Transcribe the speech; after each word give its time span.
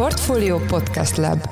Portfolio 0.00 0.58
Podcast 0.58 1.16
Lab 1.16 1.48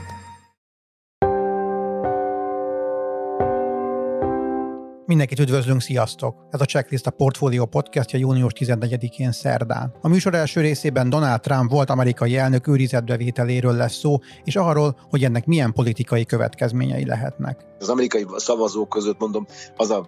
Mindenkit 5.06 5.38
üdvözlünk, 5.38 5.80
sziasztok! 5.80 6.34
Ez 6.50 6.60
a 6.60 6.64
Checklist 6.64 7.06
a 7.06 7.10
Portfolio 7.10 7.66
podcastja 7.66 8.18
június 8.18 8.52
14-én 8.54 9.32
szerdán. 9.32 9.94
A 10.00 10.08
műsor 10.08 10.34
első 10.34 10.60
részében 10.60 11.10
Donald 11.10 11.40
Trump 11.40 11.70
volt 11.70 11.90
amerikai 11.90 12.36
elnök 12.36 12.66
őrizetbevételéről 12.66 13.76
lesz 13.76 13.96
szó, 13.98 14.18
és 14.44 14.56
arról, 14.56 14.98
hogy 15.10 15.24
ennek 15.24 15.46
milyen 15.46 15.72
politikai 15.72 16.24
következményei 16.24 17.06
lehetnek. 17.06 17.64
Az 17.78 17.88
amerikai 17.88 18.26
szavazók 18.36 18.88
között 18.88 19.18
mondom, 19.18 19.46
az 19.76 19.90
a 19.90 20.06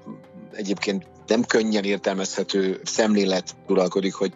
egyébként 0.53 1.07
nem 1.27 1.45
könnyen 1.45 1.85
értelmezhető 1.85 2.81
szemlélet 2.85 3.57
uralkodik, 3.69 4.15
hogy 4.15 4.33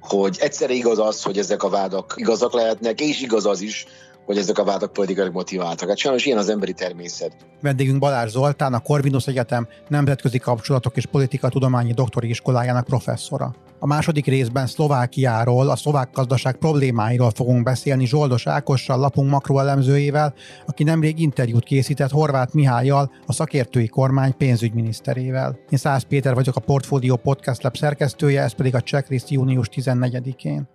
hogy 0.00 0.36
egyszerre 0.40 0.72
igaz 0.72 0.98
az, 0.98 1.22
hogy 1.22 1.38
ezek 1.38 1.62
a 1.62 1.68
vádak 1.68 2.14
igazak 2.16 2.52
lehetnek, 2.52 3.00
és 3.00 3.20
igaz 3.20 3.46
az 3.46 3.60
is, 3.60 3.86
hogy 4.24 4.38
ezek 4.38 4.58
a 4.58 4.64
vádak 4.64 4.92
politikai 4.92 5.28
motiváltak. 5.28 5.88
Hát 5.88 5.96
sajnos 5.96 6.26
ilyen 6.26 6.38
az 6.38 6.48
emberi 6.48 6.72
természet. 6.72 7.36
Vendégünk 7.60 7.98
Balázs 7.98 8.30
Zoltán, 8.30 8.74
a 8.74 8.78
Corvinus 8.78 9.26
Egyetem 9.26 9.68
Nemzetközi 9.88 10.38
Kapcsolatok 10.38 10.96
és 10.96 11.06
Politika 11.06 11.48
Tudományi 11.48 11.92
Doktori 11.92 12.28
Iskolájának 12.28 12.84
professzora. 12.84 13.54
A 13.82 13.86
második 13.86 14.26
részben 14.26 14.66
Szlovákiáról, 14.66 15.70
a 15.70 15.76
szlovák 15.76 16.08
gazdaság 16.12 16.56
problémáiról 16.56 17.30
fogunk 17.30 17.62
beszélni 17.62 18.06
Zsoldos 18.06 18.46
Ákossal, 18.46 18.98
lapunk 18.98 19.30
makroelemzőjével, 19.30 20.34
aki 20.66 20.82
nemrég 20.82 21.18
interjút 21.18 21.64
készített 21.64 22.10
Horváth 22.10 22.54
Mihályjal, 22.54 23.10
a 23.26 23.32
szakértői 23.32 23.88
kormány 23.88 24.36
pénzügyminiszterével. 24.36 25.58
Én 25.70 25.78
Szász 25.78 26.02
Péter 26.02 26.34
vagyok 26.34 26.56
a 26.56 26.60
Portfolio 26.60 27.16
Podcast 27.16 27.62
Lab 27.62 27.76
szerkesztője, 27.76 28.42
ez 28.42 28.52
pedig 28.52 28.74
a 28.74 28.80
checklist 28.80 29.30
június 29.30 29.68
14-én. 29.72 30.68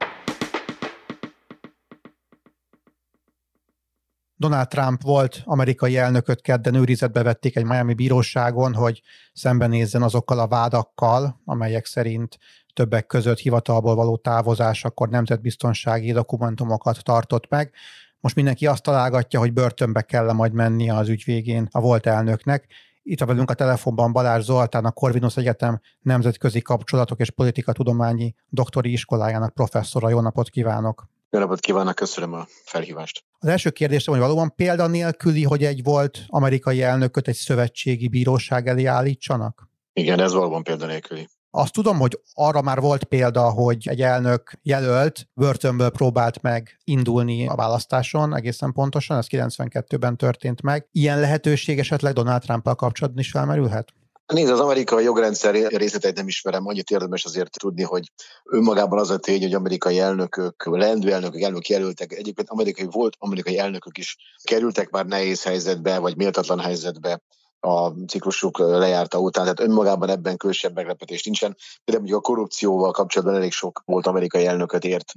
Donald 4.37 4.67
Trump 4.67 5.01
volt 5.01 5.41
amerikai 5.45 5.97
elnököt 5.97 6.41
kedden 6.41 6.73
őrizetbe 6.73 7.23
vették 7.23 7.55
egy 7.55 7.65
Miami 7.65 7.93
bíróságon, 7.93 8.73
hogy 8.73 9.01
szembenézzen 9.33 10.01
azokkal 10.01 10.39
a 10.39 10.47
vádakkal, 10.47 11.41
amelyek 11.45 11.85
szerint 11.85 12.37
többek 12.73 13.05
között 13.05 13.37
hivatalból 13.37 13.95
való 13.95 14.17
távozás, 14.17 14.85
akkor 14.85 15.09
nemzetbiztonsági 15.09 16.11
dokumentumokat 16.11 17.03
tartott 17.03 17.49
meg. 17.49 17.73
Most 18.19 18.35
mindenki 18.35 18.67
azt 18.67 18.83
találgatja, 18.83 19.39
hogy 19.39 19.53
börtönbe 19.53 20.01
kell 20.01 20.31
majd 20.31 20.53
mennie 20.53 20.95
az 20.95 21.09
ügyvégén 21.09 21.67
a 21.71 21.79
volt 21.79 22.05
elnöknek. 22.05 22.67
Itt 23.03 23.21
a 23.21 23.25
velünk 23.25 23.49
a 23.49 23.53
telefonban 23.53 24.11
Balázs 24.11 24.43
Zoltán, 24.43 24.85
a 24.85 24.91
Corvinus 24.91 25.37
Egyetem 25.37 25.79
Nemzetközi 26.01 26.61
Kapcsolatok 26.61 27.19
és 27.19 27.31
Politika 27.31 27.71
Tudományi 27.71 28.35
Doktori 28.49 28.91
Iskolájának 28.91 29.53
professzora. 29.53 30.09
Jó 30.09 30.21
napot 30.21 30.49
kívánok! 30.49 31.14
Jó 31.35 31.41
napot 31.41 31.59
kívánok, 31.59 31.95
köszönöm 31.95 32.33
a 32.33 32.45
felhívást. 32.63 33.25
Az 33.39 33.47
első 33.47 33.69
kérdésem, 33.69 34.13
hogy 34.13 34.23
valóban 34.23 34.53
példa 34.55 34.87
nélküli, 34.87 35.43
hogy 35.43 35.63
egy 35.63 35.83
volt 35.83 36.23
amerikai 36.27 36.81
elnököt 36.81 37.27
egy 37.27 37.35
szövetségi 37.35 38.07
bíróság 38.07 38.67
elé 38.67 38.85
állítsanak? 38.85 39.69
Igen, 39.93 40.19
ez 40.19 40.33
valóban 40.33 40.63
példa 40.63 40.85
nélküli. 40.85 41.29
Azt 41.49 41.73
tudom, 41.73 41.99
hogy 41.99 42.19
arra 42.33 42.61
már 42.61 42.79
volt 42.79 43.03
példa, 43.03 43.49
hogy 43.49 43.87
egy 43.87 44.01
elnök 44.01 44.51
jelölt 44.61 45.27
börtönből 45.33 45.89
próbált 45.89 46.41
meg 46.41 46.79
indulni 46.83 47.47
a 47.47 47.55
választáson, 47.55 48.35
egészen 48.35 48.71
pontosan, 48.71 49.17
ez 49.17 49.25
92-ben 49.29 50.17
történt 50.17 50.61
meg. 50.61 50.87
Ilyen 50.91 51.19
lehetőség 51.19 51.79
esetleg 51.79 52.13
Donald 52.13 52.41
trump 52.41 52.75
kapcsolatban 52.75 53.21
is 53.21 53.31
felmerülhet? 53.31 53.93
Nézd, 54.33 54.51
az 54.51 54.59
amerikai 54.59 55.03
jogrendszer 55.03 55.53
részleteit 55.53 56.15
nem 56.15 56.27
ismerem, 56.27 56.67
annyit 56.67 56.89
érdemes 56.89 57.25
azért 57.25 57.59
tudni, 57.59 57.83
hogy 57.83 58.11
önmagában 58.43 58.99
az 58.99 59.09
a 59.09 59.17
tény, 59.17 59.41
hogy 59.41 59.53
amerikai 59.53 59.99
elnökök, 59.99 60.65
leendő 60.65 61.11
elnökök, 61.11 61.41
elnök 61.41 61.67
jelöltek, 61.67 62.11
egyébként 62.11 62.49
amerikai 62.49 62.87
volt 62.89 63.15
amerikai 63.19 63.57
elnökök 63.57 63.97
is 63.97 64.17
kerültek 64.43 64.89
már 64.89 65.05
nehéz 65.05 65.43
helyzetbe, 65.43 65.99
vagy 65.99 66.15
méltatlan 66.15 66.59
helyzetbe 66.59 67.21
a 67.65 67.93
ciklusuk 68.07 68.57
lejárta 68.57 69.19
után, 69.19 69.43
tehát 69.43 69.59
önmagában 69.59 70.09
ebben 70.09 70.37
külsebb 70.37 70.75
meglepetés 70.75 71.23
nincsen. 71.23 71.57
Például 71.83 72.05
mondjuk 72.05 72.17
a 72.17 72.31
korrupcióval 72.33 72.91
kapcsolatban 72.91 73.35
elég 73.35 73.51
sok 73.51 73.81
volt 73.85 74.07
amerikai 74.07 74.45
elnököt 74.45 74.83
ért 74.83 75.13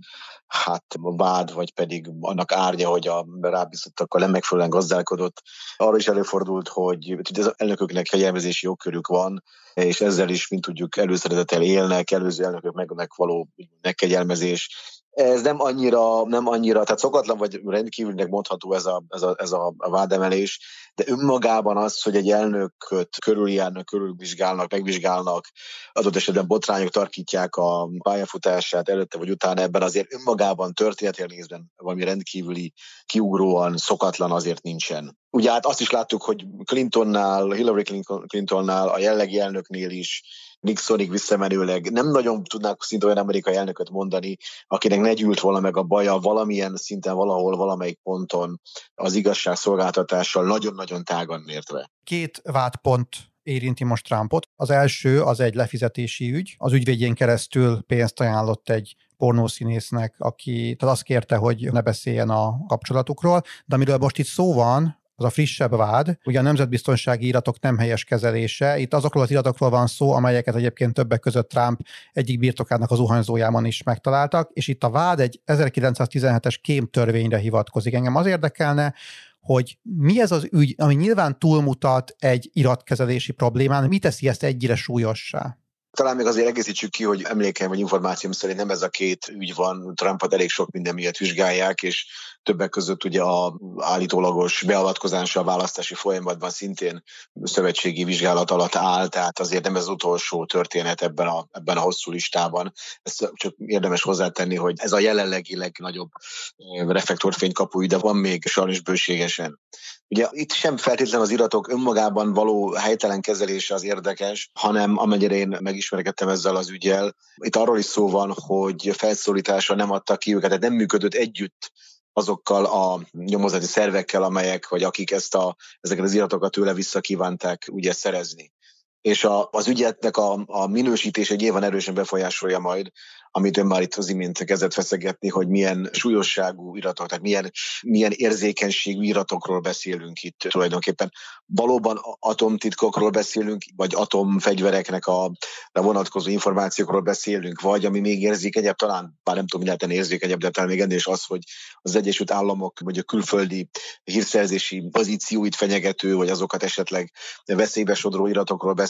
hát 0.46 0.94
vád, 0.98 1.54
vagy 1.54 1.74
pedig 1.74 2.10
annak 2.20 2.52
árnya, 2.52 2.88
hogy 2.88 3.08
a 3.08 3.26
rábízottakkal 3.40 4.20
nem 4.20 4.30
megfelelően 4.30 4.72
gazdálkodott. 4.72 5.42
Arra 5.76 5.96
is 5.96 6.08
előfordult, 6.08 6.68
hogy, 6.68 7.12
hogy 7.14 7.40
az 7.40 7.52
elnököknek 7.56 8.06
fegyelmezési 8.06 8.66
jogkörük 8.66 9.06
van, 9.06 9.42
és 9.74 10.00
ezzel 10.00 10.28
is, 10.28 10.48
mint 10.48 10.62
tudjuk, 10.62 10.96
előszeretettel 10.96 11.62
élnek, 11.62 12.10
előző 12.10 12.44
elnökök 12.44 12.72
meg 12.72 13.10
való 13.16 13.48
megkegyelmezés, 13.82 14.68
ez 15.18 15.42
nem 15.42 15.60
annyira, 15.60 16.24
nem 16.24 16.46
annyira, 16.46 16.84
tehát 16.84 17.00
szokatlan 17.00 17.38
vagy 17.38 17.60
rendkívülnek 17.64 18.28
mondható 18.28 18.74
ez 18.74 18.86
a, 18.86 19.02
ez 19.08 19.22
a, 19.22 19.34
ez 19.38 19.52
a 19.52 19.74
vádemelés, 19.76 20.60
de 20.94 21.04
önmagában 21.06 21.76
az, 21.76 22.02
hogy 22.02 22.16
egy 22.16 22.30
elnököt 22.30 23.16
körüljárnak, 23.24 23.84
körülvizsgálnak, 23.84 24.70
megvizsgálnak, 24.70 25.48
adott 25.92 26.16
esetben 26.16 26.46
botrányok 26.46 26.90
tarkítják 26.90 27.56
a 27.56 27.88
pályafutását 28.02 28.88
előtte 28.88 29.18
vagy 29.18 29.30
utána, 29.30 29.60
ebben 29.60 29.82
azért 29.82 30.14
önmagában 30.14 30.72
történetileg 30.72 31.30
nézben 31.30 31.72
valami 31.76 32.04
rendkívüli, 32.04 32.72
kiugróan, 33.06 33.76
szokatlan 33.76 34.30
azért 34.30 34.62
nincsen. 34.62 35.18
Ugye 35.30 35.50
hát 35.50 35.66
azt 35.66 35.80
is 35.80 35.90
láttuk, 35.90 36.22
hogy 36.22 36.46
Clintonnál, 36.64 37.50
Hillary 37.50 37.82
Clintonnál, 38.26 38.88
a 38.88 38.98
jellegi 38.98 39.38
elnöknél 39.38 39.90
is 39.90 40.22
Nixonig 40.60 41.10
visszamenőleg 41.10 41.90
nem 41.92 42.10
nagyon 42.10 42.44
tudnák 42.44 42.82
szinte 42.82 43.06
olyan 43.06 43.18
amerikai 43.18 43.54
elnököt 43.54 43.90
mondani, 43.90 44.36
akinek 44.66 45.00
ne 45.00 45.12
gyűlt 45.12 45.40
volna 45.40 45.60
meg 45.60 45.76
a 45.76 45.82
baja 45.82 46.18
valamilyen 46.18 46.76
szinten, 46.76 47.14
valahol, 47.14 47.56
valamelyik 47.56 47.98
ponton 48.02 48.60
az 48.94 49.14
igazságszolgáltatással 49.14 50.46
nagyon-nagyon 50.46 51.04
tágan 51.04 51.40
mértve. 51.40 51.90
Két 52.04 52.40
vádpont 52.44 53.16
érinti 53.42 53.84
most 53.84 54.04
Trumpot. 54.04 54.46
Az 54.56 54.70
első 54.70 55.22
az 55.22 55.40
egy 55.40 55.54
lefizetési 55.54 56.32
ügy. 56.32 56.54
Az 56.58 56.72
ügyvédjén 56.72 57.14
keresztül 57.14 57.82
pénzt 57.82 58.20
ajánlott 58.20 58.68
egy 58.68 58.96
pornószínésznek, 59.16 60.14
aki 60.18 60.76
tehát 60.78 60.94
azt 60.94 61.02
kérte, 61.02 61.36
hogy 61.36 61.72
ne 61.72 61.80
beszéljen 61.80 62.30
a 62.30 62.66
kapcsolatukról, 62.66 63.42
de 63.66 63.74
amiről 63.74 63.96
most 63.96 64.18
itt 64.18 64.26
szó 64.26 64.54
van, 64.54 64.98
az 65.18 65.24
a 65.24 65.30
frissebb 65.30 65.76
vád, 65.76 66.18
ugye 66.24 66.38
a 66.38 66.42
nemzetbiztonsági 66.42 67.26
iratok 67.26 67.60
nem 67.60 67.78
helyes 67.78 68.04
kezelése. 68.04 68.78
Itt 68.78 68.94
azokról 68.94 69.22
az 69.22 69.30
iratokról 69.30 69.70
van 69.70 69.86
szó, 69.86 70.12
amelyeket 70.12 70.54
egyébként 70.54 70.94
többek 70.94 71.20
között 71.20 71.48
Trump 71.48 71.80
egyik 72.12 72.38
birtokának 72.38 72.90
az 72.90 72.98
uhanyzójában 72.98 73.64
is 73.64 73.82
megtaláltak, 73.82 74.50
és 74.52 74.68
itt 74.68 74.84
a 74.84 74.90
vád 74.90 75.20
egy 75.20 75.40
1917-es 75.46 76.56
kémtörvényre 76.62 77.38
hivatkozik. 77.38 77.94
Engem 77.94 78.16
az 78.16 78.26
érdekelne, 78.26 78.94
hogy 79.40 79.78
mi 79.82 80.20
ez 80.20 80.32
az 80.32 80.48
ügy, 80.52 80.74
ami 80.78 80.94
nyilván 80.94 81.38
túlmutat 81.38 82.14
egy 82.18 82.50
iratkezelési 82.52 83.32
problémán, 83.32 83.88
mi 83.88 83.98
teszi 83.98 84.28
ezt 84.28 84.42
egyre 84.42 84.74
súlyossá? 84.74 85.58
Talán 85.98 86.16
még 86.16 86.26
azért 86.26 86.48
egészítsük 86.48 86.90
ki, 86.90 87.04
hogy 87.04 87.22
emlékeim 87.22 87.68
vagy 87.68 87.78
információm 87.78 88.32
szerint 88.32 88.58
nem 88.58 88.70
ez 88.70 88.82
a 88.82 88.88
két 88.88 89.28
ügy 89.28 89.54
van, 89.54 89.94
Trumpot 89.94 90.32
elég 90.32 90.50
sok 90.50 90.70
minden 90.70 90.94
miatt 90.94 91.16
vizsgálják, 91.16 91.82
és 91.82 92.06
többek 92.42 92.68
között 92.68 93.04
ugye 93.04 93.22
a 93.22 93.58
állítólagos 93.76 94.62
beavatkozása 94.62 95.40
a 95.40 95.44
választási 95.44 95.94
folyamatban 95.94 96.50
szintén 96.50 97.02
szövetségi 97.42 98.04
vizsgálat 98.04 98.50
alatt 98.50 98.74
áll, 98.74 99.08
tehát 99.08 99.38
azért 99.38 99.64
nem 99.64 99.76
ez 99.76 99.82
az 99.82 99.88
utolsó 99.88 100.46
történet 100.46 101.02
ebben 101.02 101.26
a, 101.26 101.46
ebben 101.50 101.76
a 101.76 101.80
hosszú 101.80 102.10
listában. 102.10 102.72
Ezt 103.02 103.30
csak 103.34 103.54
érdemes 103.56 104.02
hozzátenni, 104.02 104.56
hogy 104.56 104.74
ez 104.76 104.92
a 104.92 104.98
jelenlegi 104.98 105.56
legnagyobb 105.56 106.10
eh, 106.56 106.86
reflektorfény 106.86 107.52
kapu, 107.52 107.86
de 107.86 107.98
van 107.98 108.16
még 108.16 108.46
sajnos 108.46 108.80
bőségesen. 108.80 109.60
Ugye 110.08 110.28
itt 110.30 110.52
sem 110.52 110.76
feltétlenül 110.76 111.20
az 111.20 111.30
iratok 111.30 111.68
önmagában 111.68 112.32
való 112.32 112.72
helytelen 112.72 113.20
kezelése 113.20 113.74
az 113.74 113.84
érdekes, 113.84 114.50
hanem 114.54 114.98
amennyire 114.98 115.34
én 115.34 115.56
megismerkedtem 115.60 116.28
ezzel 116.28 116.56
az 116.56 116.70
ügyel, 116.70 117.14
itt 117.36 117.56
arról 117.56 117.78
is 117.78 117.84
szó 117.84 118.10
van, 118.10 118.32
hogy 118.34 118.90
felszólításra 118.96 119.74
nem 119.74 119.90
adta 119.90 120.16
ki 120.16 120.34
őket, 120.34 120.48
tehát 120.48 120.62
nem 120.62 120.72
működött 120.72 121.14
együtt 121.14 121.72
azokkal 122.12 122.64
a 122.64 123.00
nyomozati 123.12 123.66
szervekkel, 123.66 124.22
amelyek, 124.22 124.68
vagy 124.68 124.82
akik 124.82 125.10
ezt 125.10 125.34
a, 125.34 125.56
ezeket 125.80 126.04
az 126.04 126.14
iratokat 126.14 126.52
tőle 126.52 126.74
visszakívánták 126.74 127.68
ugye 127.70 127.92
szerezni 127.92 128.52
és 129.00 129.24
a, 129.24 129.48
az 129.50 129.68
ügyetnek 129.68 130.16
a, 130.16 130.44
a 130.46 130.66
minősítése 130.66 131.34
nyilván 131.34 131.62
erősen 131.62 131.94
befolyásolja 131.94 132.58
majd 132.58 132.90
amit 133.30 133.56
ön 133.56 133.66
már 133.66 133.82
itt 133.82 133.94
az 133.94 134.08
imént 134.08 134.44
kezdett 134.44 134.72
feszegetni, 134.72 135.28
hogy 135.28 135.48
milyen 135.48 135.88
súlyosságú 135.92 136.76
iratok, 136.76 137.06
tehát 137.06 137.22
milyen, 137.22 137.50
milyen 137.82 138.12
érzékenységű 138.14 139.02
iratokról 139.02 139.60
beszélünk 139.60 140.22
itt 140.22 140.38
tulajdonképpen. 140.38 141.12
Valóban 141.46 141.98
atomtitkokról 142.18 143.10
beszélünk, 143.10 143.62
vagy 143.76 143.94
atomfegyvereknek 143.94 145.06
a, 145.06 145.24
a 145.72 145.82
vonatkozó 145.82 146.30
információkról 146.30 147.00
beszélünk, 147.00 147.60
vagy 147.60 147.84
ami 147.84 148.00
még 148.00 148.22
érzékenyebb, 148.22 148.76
talán, 148.76 149.18
bár 149.22 149.34
nem 149.34 149.46
tudom, 149.46 149.60
mi 149.60 149.66
lehetne 149.66 149.94
érzékenyebb, 149.94 150.38
de 150.38 150.50
talán 150.50 150.70
még 150.70 150.80
ennél 150.80 150.96
is 150.96 151.06
az, 151.06 151.24
hogy 151.24 151.42
az 151.80 151.96
Egyesült 151.96 152.30
Államok, 152.30 152.80
vagy 152.80 152.98
a 152.98 153.02
külföldi 153.02 153.68
hírszerzési 154.04 154.88
pozícióit 154.90 155.54
fenyegető, 155.54 156.14
vagy 156.14 156.28
azokat 156.28 156.62
esetleg 156.62 157.12
veszélybe 157.44 157.94
sodró 157.94 158.26
iratokról 158.26 158.72
beszélünk. 158.72 158.87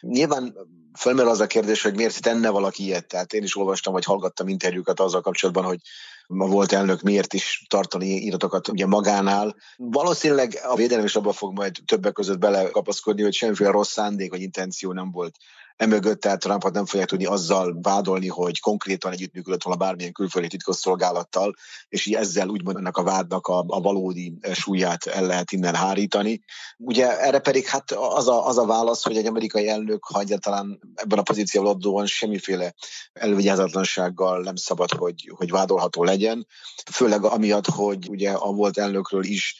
Nyilván 0.00 0.54
felmerül 0.92 1.30
az 1.30 1.40
a 1.40 1.46
kérdés, 1.46 1.82
hogy 1.82 1.94
miért 1.94 2.22
tenne 2.22 2.50
valaki 2.50 2.84
ilyet. 2.84 3.06
Tehát 3.06 3.32
én 3.32 3.42
is 3.42 3.56
olvastam, 3.56 3.92
vagy 3.92 4.04
hallgattam 4.04 4.48
interjúkat 4.48 5.00
azzal 5.00 5.20
kapcsolatban, 5.20 5.64
hogy 5.64 5.78
a 6.26 6.46
volt 6.46 6.72
elnök 6.72 7.00
miért 7.02 7.32
is 7.32 7.64
tartani 7.68 8.06
iratokat 8.06 8.68
ugye 8.68 8.86
magánál. 8.86 9.56
Valószínűleg 9.76 10.58
a 10.62 10.76
védelem 10.76 11.04
is 11.04 11.16
abban 11.16 11.32
fog 11.32 11.54
majd 11.54 11.76
többek 11.86 12.12
között 12.12 12.38
belekapaszkodni, 12.38 13.22
hogy 13.22 13.34
semmiféle 13.34 13.70
rossz 13.70 13.92
szándék 13.92 14.30
vagy 14.30 14.40
intenció 14.40 14.92
nem 14.92 15.10
volt 15.10 15.36
emögött, 15.82 16.20
tehát 16.20 16.38
Trumpot 16.38 16.72
nem 16.72 16.86
fogják 16.86 17.08
tudni 17.08 17.24
azzal 17.24 17.78
vádolni, 17.82 18.28
hogy 18.28 18.60
konkrétan 18.60 19.12
együttműködött 19.12 19.62
volna 19.62 19.84
bármilyen 19.84 20.12
külföldi 20.12 20.48
titkosszolgálattal, 20.48 21.54
és 21.88 22.06
így 22.06 22.14
ezzel 22.14 22.48
úgymond 22.48 22.76
ennek 22.76 22.96
a 22.96 23.02
vádnak 23.02 23.46
a, 23.46 23.64
a 23.66 23.80
valódi 23.80 24.38
súlyát 24.52 25.06
el 25.06 25.26
lehet 25.26 25.52
innen 25.52 25.74
hárítani. 25.74 26.42
Ugye 26.78 27.20
erre 27.20 27.38
pedig 27.38 27.66
hát 27.66 27.90
az 27.90 28.28
a, 28.28 28.46
az 28.46 28.58
a 28.58 28.66
válasz, 28.66 29.02
hogy 29.02 29.16
egy 29.16 29.26
amerikai 29.26 29.68
elnök, 29.68 30.04
ha 30.04 30.20
egyáltalán 30.20 30.80
ebben 30.94 31.18
a 31.18 31.22
pozícióban 31.22 31.74
adóan 31.74 32.06
semmiféle 32.06 32.74
elővigyázatlansággal 33.12 34.42
nem 34.42 34.56
szabad, 34.56 34.90
hogy, 34.90 35.32
hogy 35.36 35.50
vádolható 35.50 36.04
legyen, 36.04 36.46
főleg 36.92 37.24
amiatt, 37.24 37.66
hogy 37.66 38.08
ugye 38.08 38.30
a 38.30 38.52
volt 38.52 38.78
elnökről 38.78 39.24
is 39.24 39.56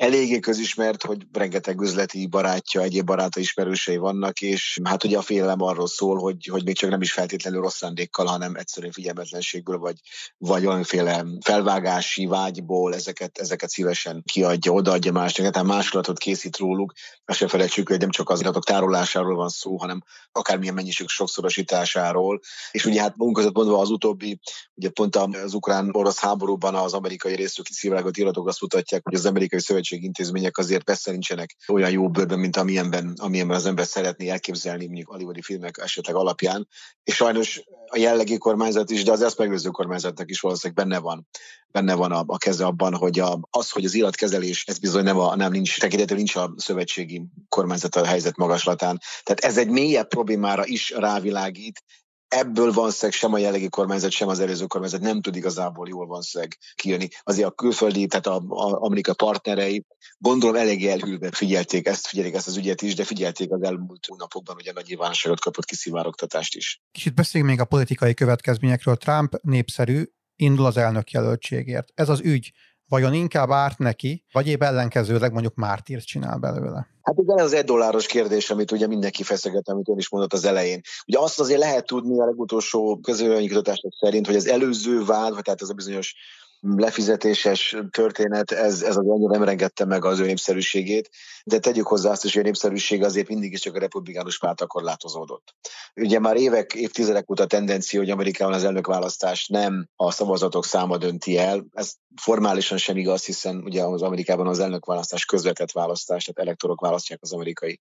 eléggé 0.00 0.38
közismert, 0.38 1.02
hogy 1.02 1.26
rengeteg 1.32 1.80
üzleti 1.80 2.26
barátja, 2.26 2.80
egyéb 2.80 3.04
baráta 3.04 3.40
ismerősei 3.40 3.96
vannak, 3.96 4.40
és 4.40 4.78
hát 4.84 5.04
ugye 5.04 5.18
a 5.18 5.22
félelem 5.22 5.62
arról 5.62 5.86
szól, 5.86 6.18
hogy, 6.18 6.46
hogy 6.50 6.64
még 6.64 6.76
csak 6.76 6.90
nem 6.90 7.00
is 7.00 7.12
feltétlenül 7.12 7.60
rossz 7.60 7.76
szándékkal, 7.76 8.26
hanem 8.26 8.54
egyszerűen 8.54 8.92
figyelmetlenségből, 8.92 9.78
vagy, 9.78 9.96
vagy 10.38 10.64
valamiféle 10.64 11.24
felvágási 11.40 12.26
vágyból 12.26 12.94
ezeket, 12.94 13.38
ezeket 13.38 13.70
szívesen 13.70 14.22
kiadja, 14.32 14.72
odaadja 14.72 15.12
másnak, 15.12 15.50
tehát 15.50 15.68
másolatot 15.68 16.18
készít 16.18 16.56
róluk. 16.56 16.92
Azt 17.24 17.38
se 17.38 17.48
felejtsük, 17.48 17.88
hogy 17.88 17.98
nem 17.98 18.10
csak 18.10 18.30
az 18.30 18.40
iratok 18.40 18.64
tárolásáról 18.64 19.36
van 19.36 19.48
szó, 19.48 19.76
hanem 19.76 20.02
akármilyen 20.32 20.74
mennyiség 20.74 21.08
sokszorosításáról. 21.08 22.40
És 22.70 22.84
ugye 22.84 23.00
hát 23.00 23.16
munkazat 23.16 23.54
mondva 23.54 23.78
az 23.78 23.90
utóbbi, 23.90 24.40
ugye 24.74 24.88
pont 24.88 25.16
az 25.16 25.54
ukrán-orosz 25.54 26.18
háborúban 26.18 26.74
az 26.74 26.92
amerikai 26.92 27.34
részről 27.34 27.64
kiszivárgott 27.64 28.16
iratok 28.16 28.48
azt 28.48 28.60
mutatják, 28.60 29.00
hogy 29.04 29.14
az 29.14 29.26
amerikai 29.26 29.60
szövetség 29.60 29.88
intézmények 29.90 30.58
azért 30.58 30.84
persze 30.84 31.10
nincsenek 31.10 31.56
olyan 31.68 31.90
jó 31.90 32.08
bőrben, 32.08 32.38
mint 32.38 32.56
amilyenben, 32.56 33.14
amilyenben 33.16 33.56
az 33.56 33.66
ember 33.66 33.86
szeretné 33.86 34.28
elképzelni, 34.28 34.86
mondjuk 34.86 35.08
hollywoodi 35.08 35.42
filmek 35.42 35.78
esetleg 35.78 36.14
alapján. 36.14 36.68
És 37.04 37.14
sajnos 37.14 37.62
a 37.86 37.98
jellegi 37.98 38.38
kormányzat 38.38 38.90
is, 38.90 39.04
de 39.04 39.12
az 39.12 39.22
ezt 39.22 39.38
megelőző 39.38 39.68
kormányzatnak 39.68 40.30
is 40.30 40.40
valószínűleg 40.40 40.86
benne 40.86 41.00
van, 41.00 41.28
benne 41.70 41.94
van 41.94 42.12
a, 42.12 42.24
a 42.26 42.38
keze 42.38 42.64
abban, 42.64 42.94
hogy 42.94 43.18
a, 43.18 43.38
az, 43.50 43.70
hogy 43.70 43.84
az 43.84 43.94
iratkezelés, 43.94 44.64
ez 44.66 44.78
bizony 44.78 45.04
nem, 45.04 45.18
a, 45.18 45.36
nem 45.36 45.52
nincs, 45.52 45.78
tekintető 45.78 46.14
nincs 46.14 46.36
a 46.36 46.52
szövetségi 46.56 47.22
kormányzat 47.48 47.96
a 47.96 48.04
helyzet 48.04 48.36
magaslatán. 48.36 49.00
Tehát 49.22 49.40
ez 49.40 49.58
egy 49.58 49.70
mélyebb 49.70 50.08
problémára 50.08 50.66
is 50.66 50.90
rávilágít, 50.90 51.82
ebből 52.30 52.72
van 52.72 52.90
szeg 52.90 53.12
sem 53.12 53.32
a 53.32 53.38
jellegi 53.38 53.68
kormányzat, 53.68 54.10
sem 54.10 54.28
az 54.28 54.40
előző 54.40 54.66
kormányzat 54.66 55.00
nem 55.00 55.20
tud 55.20 55.36
igazából 55.36 55.88
jól 55.88 56.22
szeg 56.22 56.58
kijönni. 56.74 57.08
Azért 57.22 57.48
a 57.48 57.50
külföldi, 57.50 58.06
tehát 58.06 58.26
a, 58.26 58.42
a 58.48 58.82
Amerika 58.82 59.14
partnerei 59.14 59.84
gondolom 60.18 60.56
eléggé 60.56 60.88
elhűlve 60.88 61.30
figyelték 61.32 61.86
ezt, 61.86 62.06
figyelik 62.06 62.34
ezt 62.34 62.46
az 62.46 62.56
ügyet 62.56 62.82
is, 62.82 62.94
de 62.94 63.04
figyelték 63.04 63.52
az 63.52 63.62
elmúlt 63.62 64.06
hónapokban 64.06 64.56
ugye 64.56 64.72
nagy 64.72 64.86
nyilvánosságot 64.86 65.40
kapott 65.40 65.64
kiszivárogtatást 65.64 66.54
is. 66.54 66.80
Kicsit 66.92 67.14
beszéljünk 67.14 67.52
még 67.52 67.60
a 67.60 67.64
politikai 67.64 68.14
következményekről. 68.14 68.96
Trump 68.96 69.38
népszerű, 69.42 70.04
indul 70.36 70.66
az 70.66 70.76
elnök 70.76 71.10
jelöltségért. 71.10 71.88
Ez 71.94 72.08
az 72.08 72.20
ügy 72.20 72.52
vajon 72.90 73.14
inkább 73.14 73.50
árt 73.50 73.78
neki, 73.78 74.24
vagy 74.32 74.46
épp 74.46 74.62
ellenkezőleg 74.62 75.32
mondjuk 75.32 75.54
mártírt 75.54 76.06
csinál 76.06 76.38
belőle? 76.38 76.88
Hát 77.02 77.18
igen, 77.18 77.38
ez 77.38 77.44
az 77.44 77.52
egy 77.52 77.64
dolláros 77.64 78.06
kérdés, 78.06 78.50
amit 78.50 78.70
ugye 78.70 78.86
mindenki 78.86 79.22
feszeget, 79.22 79.68
amit 79.68 79.88
ön 79.88 79.98
is 79.98 80.10
mondott 80.10 80.32
az 80.32 80.44
elején. 80.44 80.80
Ugye 81.06 81.18
azt 81.18 81.40
azért 81.40 81.60
lehet 81.60 81.86
tudni 81.86 82.20
a 82.20 82.24
legutolsó 82.24 82.98
közölönyikutatások 83.02 83.92
szerint, 84.00 84.26
hogy 84.26 84.36
az 84.36 84.46
előző 84.46 85.04
vád, 85.04 85.34
vagy 85.34 85.42
tehát 85.42 85.60
az 85.60 85.70
a 85.70 85.74
bizonyos 85.74 86.14
lefizetéses 86.60 87.76
történet, 87.90 88.50
ez, 88.50 88.82
ez 88.82 88.96
az 88.96 89.08
annyira 89.08 89.30
nem 89.30 89.44
rengette 89.44 89.84
meg 89.84 90.04
az 90.04 90.18
ő 90.18 90.24
népszerűségét, 90.26 91.10
de 91.44 91.58
tegyük 91.58 91.86
hozzá 91.86 92.10
azt 92.10 92.24
is, 92.24 92.32
hogy 92.32 92.42
a 92.42 92.44
népszerűség 92.44 93.02
azért 93.02 93.28
mindig 93.28 93.52
is 93.52 93.60
csak 93.60 93.74
a 93.74 93.78
republikánus 93.78 94.38
párt 94.38 94.66
korlátozódott. 94.66 95.54
Ugye 95.94 96.18
már 96.18 96.36
évek, 96.36 96.74
évtizedek 96.74 97.30
óta 97.30 97.46
tendencia, 97.46 98.00
hogy 98.00 98.10
Amerikában 98.10 98.54
az 98.54 98.64
elnökválasztás 98.64 99.46
nem 99.46 99.88
a 99.96 100.10
szavazatok 100.10 100.64
száma 100.64 100.96
dönti 100.96 101.38
el. 101.38 101.64
Ez 101.72 101.92
formálisan 102.22 102.78
sem 102.78 102.96
igaz, 102.96 103.24
hiszen 103.24 103.56
ugye 103.56 103.82
az 103.82 104.02
Amerikában 104.02 104.46
az 104.46 104.58
elnökválasztás 104.58 105.24
közvetett 105.24 105.72
választás, 105.72 106.24
tehát 106.24 106.48
elektorok 106.48 106.80
választják 106.80 107.18
az 107.22 107.32
amerikai 107.32 107.80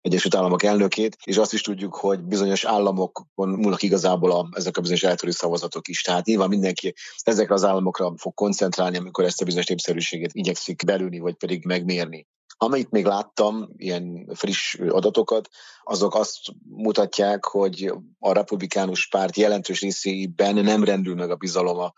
Egyesült 0.00 0.34
Államok 0.34 0.62
elnökét, 0.62 1.16
és 1.24 1.36
azt 1.36 1.52
is 1.52 1.60
tudjuk, 1.60 1.94
hogy 1.94 2.20
bizonyos 2.20 2.64
államokon 2.64 3.48
múlnak 3.48 3.82
igazából 3.82 4.30
a, 4.30 4.48
ezek 4.52 4.76
a 4.76 4.80
bizonyos 4.80 5.02
elektori 5.02 5.32
szavazatok 5.32 5.88
is. 5.88 6.02
Tehát 6.02 6.26
nyilván 6.26 6.48
mindenki 6.48 6.94
ezekre 7.22 7.54
az 7.54 7.64
államokra 7.64 8.14
fog 8.16 8.34
koncentrálni, 8.34 8.96
amikor 8.96 9.24
ezt 9.24 9.40
a 9.40 9.44
bizonyos 9.44 9.66
népszerűséget 9.66 10.30
igyekszik 10.32 10.84
belülni, 10.84 11.18
vagy 11.18 11.34
pedig 11.34 11.64
megmérni. 11.64 12.26
Amit 12.60 12.90
még 12.90 13.04
láttam, 13.04 13.68
ilyen 13.76 14.30
friss 14.34 14.74
adatokat, 14.74 15.48
azok 15.82 16.14
azt 16.14 16.38
mutatják, 16.68 17.44
hogy 17.44 17.92
a 18.18 18.32
republikánus 18.32 19.08
párt 19.08 19.36
jelentős 19.36 19.80
részében 19.80 20.54
nem 20.54 20.84
rendül 20.84 21.14
meg 21.14 21.30
a 21.30 21.36
bizalom 21.36 21.78
a 21.78 21.92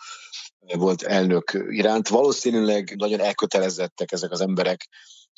volt 0.77 1.03
elnök 1.03 1.67
iránt. 1.69 2.09
Valószínűleg 2.09 2.95
nagyon 2.97 3.21
elkötelezettek 3.21 4.13
ezek 4.13 4.31
az 4.31 4.41
emberek 4.41 4.89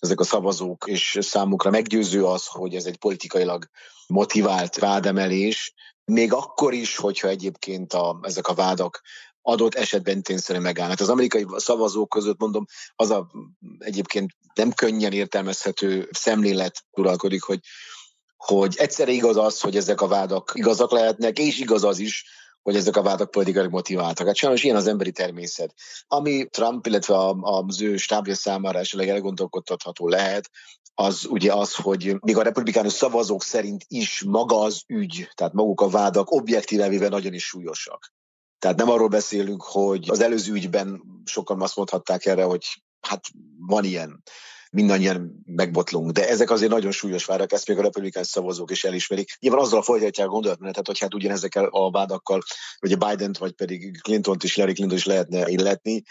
ezek 0.03 0.21
a 0.21 0.25
szavazók, 0.25 0.85
és 0.87 1.19
számukra 1.21 1.71
meggyőző 1.71 2.25
az, 2.25 2.47
hogy 2.47 2.75
ez 2.75 2.85
egy 2.85 2.99
politikailag 2.99 3.65
motivált 4.07 4.79
vádemelés, 4.79 5.75
még 6.05 6.33
akkor 6.33 6.73
is, 6.73 6.97
hogyha 6.97 7.29
egyébként 7.29 7.93
a, 7.93 8.19
ezek 8.23 8.49
a 8.49 8.55
vádak 8.55 9.01
adott 9.43 9.75
esetben 9.75 10.23
tényszerűen 10.23 10.65
megállnak. 10.65 11.01
Az 11.01 11.09
amerikai 11.09 11.47
szavazók 11.57 12.09
között 12.09 12.39
mondom, 12.39 12.65
az 12.95 13.11
a 13.11 13.31
egyébként 13.79 14.31
nem 14.55 14.73
könnyen 14.73 15.13
értelmezhető 15.13 16.09
szemlélet 16.13 16.85
uralkodik, 16.91 17.43
hogy 17.43 17.61
hogy 18.37 18.75
egyszerre 18.77 19.11
igaz 19.11 19.37
az, 19.37 19.61
hogy 19.61 19.77
ezek 19.77 20.01
a 20.01 20.07
vádak 20.07 20.53
igazak 20.55 20.91
lehetnek, 20.91 21.39
és 21.39 21.59
igaz 21.59 21.85
az 21.85 21.99
is, 21.99 22.25
hogy 22.63 22.77
ezek 22.77 22.97
a 22.97 23.03
vádak 23.03 23.31
politikai 23.31 23.69
motiváltak. 23.69 24.27
Hát 24.27 24.37
sajnos 24.37 24.65
ilyen 24.65 24.77
az 24.77 24.87
emberi 24.87 25.13
természet. 25.13 25.75
Ami 26.07 26.47
Trump, 26.47 26.87
illetve 26.87 27.17
az 27.41 27.81
ő 27.81 27.97
stábja 27.97 28.35
számára 28.35 28.79
esetleg 28.79 29.09
elgondolkodtatható 29.09 30.09
lehet, 30.09 30.51
az 30.95 31.27
ugye 31.29 31.53
az, 31.53 31.75
hogy 31.75 32.17
még 32.21 32.37
a 32.37 32.43
republikánus 32.43 32.93
szavazók 32.93 33.43
szerint 33.43 33.85
is 33.89 34.23
maga 34.27 34.61
az 34.61 34.83
ügy, 34.87 35.29
tehát 35.35 35.53
maguk 35.53 35.81
a 35.81 35.89
vádak 35.89 36.31
objektíve 36.31 36.89
véve 36.89 37.09
nagyon 37.09 37.33
is 37.33 37.45
súlyosak. 37.45 38.13
Tehát 38.59 38.77
nem 38.77 38.91
arról 38.91 39.09
beszélünk, 39.09 39.63
hogy 39.63 40.11
az 40.11 40.21
előző 40.21 40.53
ügyben 40.53 41.03
sokan 41.25 41.63
azt 41.63 41.77
mondhatták 41.77 42.27
erre, 42.27 42.45
hogy 42.45 42.83
hát 43.01 43.25
van 43.59 43.85
ilyen 43.85 44.23
mindannyian 44.73 45.43
megbotlunk. 45.47 46.11
De 46.11 46.29
ezek 46.29 46.51
azért 46.51 46.71
nagyon 46.71 46.91
súlyos 46.91 47.25
vádak, 47.25 47.53
ezt 47.53 47.69
még 47.69 47.79
a 47.79 47.83
republikán 47.83 48.25
szavazók 48.25 48.71
is 48.71 48.85
elismerik. 48.85 49.37
Nyilván 49.41 49.61
azzal 49.61 49.83
folytatják 49.83 50.27
a 50.27 50.31
gondolatmenetet, 50.31 50.87
hogy 50.87 50.99
hát 50.99 51.15
ugyanezekkel 51.15 51.65
a 51.65 51.91
vádakkal, 51.91 52.43
a 52.79 53.07
Biden-t, 53.07 53.39
vagy 53.39 53.53
pedig 53.53 54.01
Clinton-t 54.03 54.43
is, 54.43 54.57
Larry 54.57 54.73
Clinton 54.73 54.97
is 54.97 55.05
lehetne 55.05 55.49
illetni. 55.49 56.03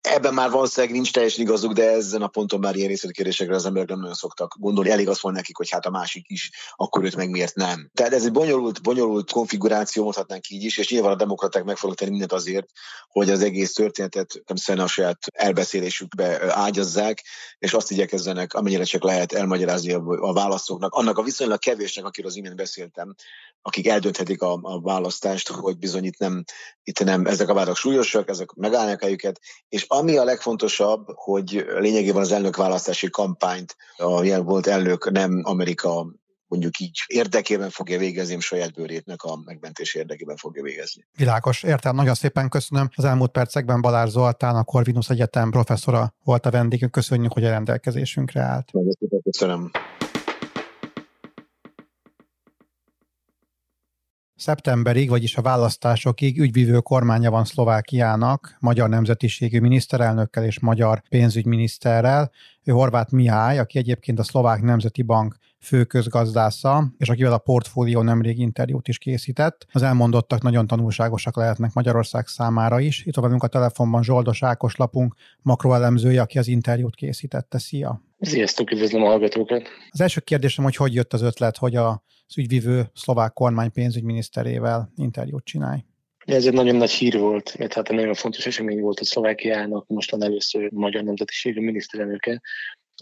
Ebben 0.00 0.34
már 0.34 0.50
valószínűleg 0.50 0.94
nincs 0.94 1.12
teljesen 1.12 1.44
igazuk, 1.44 1.72
de 1.72 1.90
ezen 1.90 2.22
a 2.22 2.28
ponton 2.28 2.60
már 2.60 2.76
ilyen 2.76 2.88
részletkérdésekre 2.88 3.54
az 3.54 3.66
emberek 3.66 3.88
nem 3.88 3.98
nagyon 3.98 4.14
szoktak 4.14 4.56
gondolni. 4.58 4.90
Elég 4.90 5.08
azt 5.08 5.22
mondani 5.22 5.42
nekik, 5.42 5.56
hogy 5.56 5.70
hát 5.70 5.86
a 5.86 5.90
másik 5.90 6.24
is, 6.28 6.50
akkor 6.76 7.04
őt 7.04 7.16
meg 7.16 7.30
miért 7.30 7.54
nem. 7.54 7.90
Tehát 7.94 8.12
ez 8.12 8.24
egy 8.24 8.32
bonyolult, 8.32 8.82
bonyolult 8.82 9.30
konfiguráció, 9.30 10.02
mondhatnánk 10.02 10.48
így 10.48 10.64
is, 10.64 10.78
és 10.78 10.90
nyilván 10.90 11.12
a 11.12 11.16
demokraták 11.16 11.64
meg 11.64 11.76
fognak 11.76 11.98
tenni 11.98 12.10
mindent 12.10 12.32
azért, 12.32 12.66
hogy 13.08 13.30
az 13.30 13.42
egész 13.42 13.72
történetet 13.72 14.42
nem 14.66 14.78
a 14.78 14.86
saját 14.86 15.18
elbeszélésükbe 15.32 16.54
ágyazzák, 16.54 17.24
és 17.58 17.72
azt 17.72 17.90
igyekezzenek, 17.90 18.54
amennyire 18.54 18.84
csak 18.84 19.02
lehet 19.02 19.32
elmagyarázni 19.32 19.92
a, 19.92 20.02
a 20.06 20.32
választóknak, 20.32 20.94
annak 20.94 21.18
a 21.18 21.22
viszonylag 21.22 21.58
kevésnek, 21.58 22.04
akiről 22.04 22.30
az 22.30 22.36
imént 22.36 22.56
beszéltem, 22.56 23.14
akik 23.62 23.86
eldönthetik 23.86 24.42
a, 24.42 24.58
a 24.62 24.80
választást, 24.80 25.48
hogy 25.48 25.78
bizony 25.78 26.04
itt 26.04 26.18
nem, 26.18 26.44
itt 26.82 27.04
nem 27.04 27.26
ezek 27.26 27.48
a 27.48 27.54
vádak 27.54 27.76
súlyosak, 27.76 28.28
ezek 28.28 28.52
megállják 28.52 29.02
helyüket, 29.02 29.40
és 29.68 29.84
ami 29.92 30.16
a 30.16 30.24
legfontosabb, 30.24 31.06
hogy 31.14 31.66
lényegében 31.78 32.22
az 32.22 32.32
elnökválasztási 32.32 33.10
kampányt 33.10 33.76
a 33.96 34.22
jelen 34.24 34.44
volt 34.44 34.66
elnök 34.66 35.10
nem 35.10 35.40
Amerika 35.44 36.06
mondjuk 36.46 36.78
így 36.78 36.98
érdekében 37.06 37.70
fogja 37.70 37.98
végezni, 37.98 38.26
hanem 38.26 38.40
saját 38.40 38.72
bőrétnek 38.72 39.22
a 39.22 39.40
megmentés 39.44 39.94
érdekében 39.94 40.36
fogja 40.36 40.62
végezni. 40.62 41.06
Világos, 41.16 41.62
értem, 41.62 41.94
nagyon 41.94 42.14
szépen 42.14 42.48
köszönöm. 42.48 42.88
Az 42.94 43.04
elmúlt 43.04 43.30
percekben 43.30 43.80
Balázs 43.80 44.10
Zoltán, 44.10 44.56
a 44.56 44.64
Corvinus 44.64 45.10
Egyetem 45.10 45.50
professzora 45.50 46.14
volt 46.24 46.46
a 46.46 46.50
vendégünk. 46.50 46.92
Köszönjük, 46.92 47.32
hogy 47.32 47.44
a 47.44 47.50
rendelkezésünkre 47.50 48.40
állt. 48.40 48.72
Nagyon 48.72 48.92
szépen 48.98 49.20
köszönöm. 49.22 49.70
Szeptemberig, 54.40 55.08
vagyis 55.08 55.36
a 55.36 55.42
választásokig 55.42 56.40
ügyvívő 56.40 56.78
kormánya 56.78 57.30
van 57.30 57.44
Szlovákiának, 57.44 58.56
magyar 58.60 58.88
nemzetiségű 58.88 59.60
miniszterelnökkel 59.60 60.44
és 60.44 60.60
magyar 60.60 61.02
pénzügyminiszterrel. 61.08 62.30
Ő 62.64 62.72
Horváth 62.72 63.12
Mihály, 63.12 63.58
aki 63.58 63.78
egyébként 63.78 64.18
a 64.18 64.22
Szlovák 64.22 64.62
Nemzeti 64.62 65.02
Bank 65.02 65.36
fő 65.58 65.84
közgazdásza, 65.84 66.92
és 66.98 67.08
akivel 67.08 67.32
a 67.32 67.38
portfólió 67.38 68.02
nemrég 68.02 68.38
interjút 68.38 68.88
is 68.88 68.98
készített. 68.98 69.66
Az 69.72 69.82
elmondottak 69.82 70.42
nagyon 70.42 70.66
tanulságosak 70.66 71.36
lehetnek 71.36 71.72
Magyarország 71.72 72.26
számára 72.26 72.80
is. 72.80 73.04
Itt 73.04 73.16
van 73.16 73.34
a 73.38 73.46
telefonban 73.46 74.02
Zsoldos 74.02 74.42
Ákos 74.42 74.76
lapunk 74.76 75.14
makroelemzője, 75.42 76.20
aki 76.20 76.38
az 76.38 76.48
interjút 76.48 76.94
készítette. 76.94 77.58
Szia! 77.58 78.09
Sziasztok, 78.20 78.70
üdvözlöm 78.70 79.02
a 79.02 79.06
hallgatókat! 79.06 79.68
Az 79.90 80.00
első 80.00 80.20
kérdésem, 80.20 80.64
hogy 80.64 80.76
hogy 80.76 80.94
jött 80.94 81.12
az 81.12 81.22
ötlet, 81.22 81.56
hogy 81.56 81.76
a 81.76 82.02
az 82.26 82.38
ügyvivő 82.38 82.90
szlovák 82.94 83.32
kormány 83.32 83.72
pénzügyminiszterével 83.72 84.92
interjút 84.96 85.44
csinálj. 85.44 85.84
Ez 86.18 86.46
egy 86.46 86.52
nagyon 86.52 86.76
nagy 86.76 86.90
hír 86.90 87.18
volt, 87.18 87.58
mert 87.58 87.72
hát 87.72 87.88
egy 87.88 87.96
nagyon 87.96 88.14
fontos 88.14 88.46
esemény 88.46 88.80
volt 88.80 89.00
a 89.00 89.04
Szlovákiának, 89.04 89.86
mostan 89.86 90.22
először 90.22 90.70
magyar 90.70 91.02
nemzetiségű 91.02 91.60
miniszterelnöke, 91.60 92.40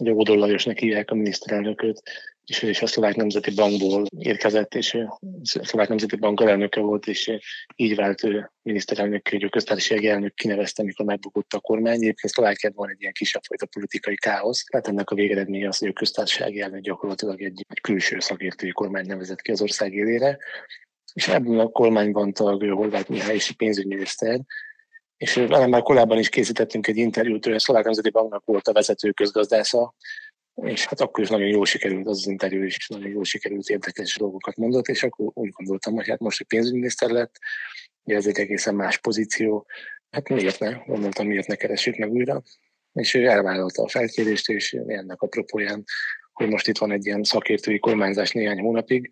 ugye 0.01 0.13
Odor 0.13 0.37
Lajosnak 0.37 0.77
hívják 0.77 1.11
a 1.11 1.15
miniszterelnököt, 1.15 2.01
és 2.49 2.63
ő 2.63 2.69
is 2.69 2.81
a 2.81 2.87
Szlovák 2.87 3.15
Nemzeti 3.15 3.53
Bankból 3.53 4.05
érkezett, 4.17 4.75
és 4.75 4.93
a 4.93 5.19
Szlovák 5.41 5.87
Nemzeti 5.87 6.15
Bank 6.15 6.41
elnöke 6.41 6.79
volt, 6.79 7.07
és 7.07 7.31
így 7.75 7.95
vált 7.95 8.23
ő 8.23 8.51
miniszterelnök, 8.61 9.27
hogy 9.29 9.43
a 9.43 9.49
köztársasági 9.49 10.07
elnök 10.07 10.33
kinevezte, 10.33 10.81
amikor 10.81 11.05
megbukott 11.05 11.53
a 11.53 11.59
kormány. 11.59 11.95
Egyébként 11.95 12.33
Szlovákiában 12.33 12.85
van 12.85 12.89
egy 12.89 13.01
ilyen 13.01 13.13
kisebb 13.13 13.41
fajta 13.43 13.65
politikai 13.65 14.15
káosz, 14.15 14.63
tehát 14.63 14.87
ennek 14.87 15.09
a 15.09 15.15
végeredménye 15.15 15.67
az, 15.67 15.77
hogy 15.77 15.87
a 15.87 15.93
köztársasági 15.93 16.61
elnök 16.61 16.81
gyakorlatilag 16.81 17.41
egy, 17.41 17.65
egy 17.67 17.81
külső 17.81 18.19
szakértői 18.19 18.71
kormány 18.71 19.05
nevezett 19.05 19.41
ki 19.41 19.51
az 19.51 19.61
ország 19.61 19.93
élére. 19.93 20.37
És 21.13 21.27
ebben 21.27 21.59
a 21.59 21.67
kormányban 21.67 22.33
tag 22.33 22.71
Horváth 22.71 23.09
Mihály 23.09 23.35
és 23.35 23.51
pénzügyminiszter, 23.51 24.39
és 25.17 25.33
vele 25.33 25.67
már 25.67 25.81
korábban 25.81 26.17
is 26.17 26.29
készítettünk 26.29 26.87
egy 26.87 26.97
interjút, 26.97 27.45
ő 27.45 27.53
a 27.53 27.59
Szlovák 27.59 27.83
Nemzeti 27.83 28.09
Banknak 28.09 28.45
volt 28.45 28.67
a 28.67 28.73
vezető 28.73 29.11
közgazdásza, 29.11 29.95
és 30.55 30.85
hát 30.85 31.01
akkor 31.01 31.23
is 31.23 31.29
nagyon 31.29 31.47
jól 31.47 31.65
sikerült 31.65 32.07
az, 32.07 32.17
az 32.17 32.27
interjú, 32.27 32.63
és 32.63 32.87
nagyon 32.87 33.09
jól 33.09 33.23
sikerült 33.23 33.67
érdekes 33.67 34.17
dolgokat 34.17 34.55
mondott, 34.55 34.87
és 34.87 35.03
akkor 35.03 35.31
úgy 35.33 35.49
gondoltam, 35.49 35.93
hogy 35.93 36.07
hát 36.07 36.19
most 36.19 36.39
egy 36.39 36.47
pénzügyminiszter 36.47 37.09
lett, 37.09 37.35
ugye 38.03 38.15
ez 38.15 38.27
egy 38.27 38.39
egészen 38.39 38.75
más 38.75 38.97
pozíció, 38.97 39.65
hát 40.09 40.29
miért 40.29 40.59
ne, 40.59 40.71
gondoltam, 40.71 41.27
miért 41.27 41.47
ne 41.47 41.55
keressük 41.55 41.95
meg 41.95 42.11
újra, 42.11 42.41
és 42.93 43.13
ő 43.13 43.25
elvállalta 43.25 43.83
a 43.83 43.89
felkérést, 43.89 44.49
és 44.49 44.73
ennek 44.73 45.21
a 45.21 45.27
propóján, 45.27 45.83
hogy 46.33 46.47
most 46.47 46.67
itt 46.67 46.77
van 46.77 46.91
egy 46.91 47.05
ilyen 47.05 47.23
szakértői 47.23 47.79
kormányzás 47.79 48.31
néhány 48.31 48.59
hónapig, 48.59 49.09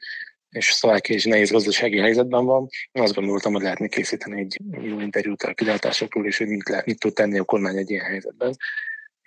és 0.50 0.66
Szlovákia 0.66 1.16
is 1.16 1.26
nehéz 1.26 1.52
gazdasági 1.52 1.98
helyzetben 1.98 2.46
van. 2.46 2.68
Azt 2.92 3.14
gondoltam, 3.14 3.54
hogy 3.54 3.62
lehetne 3.62 3.88
készíteni 3.88 4.40
egy 4.40 4.58
jó 4.82 5.00
interjút 5.00 5.44
a 5.44 5.54
kilátásokról, 5.54 6.26
és 6.26 6.38
hogy 6.38 6.48
mit, 6.48 6.70
lehet, 6.70 6.86
mit 6.86 7.00
tud 7.00 7.14
tenni 7.14 7.40
a 7.40 7.44
kormány 7.44 7.78
egy 7.78 7.90
ilyen 7.90 8.06
helyzetben. 8.06 8.56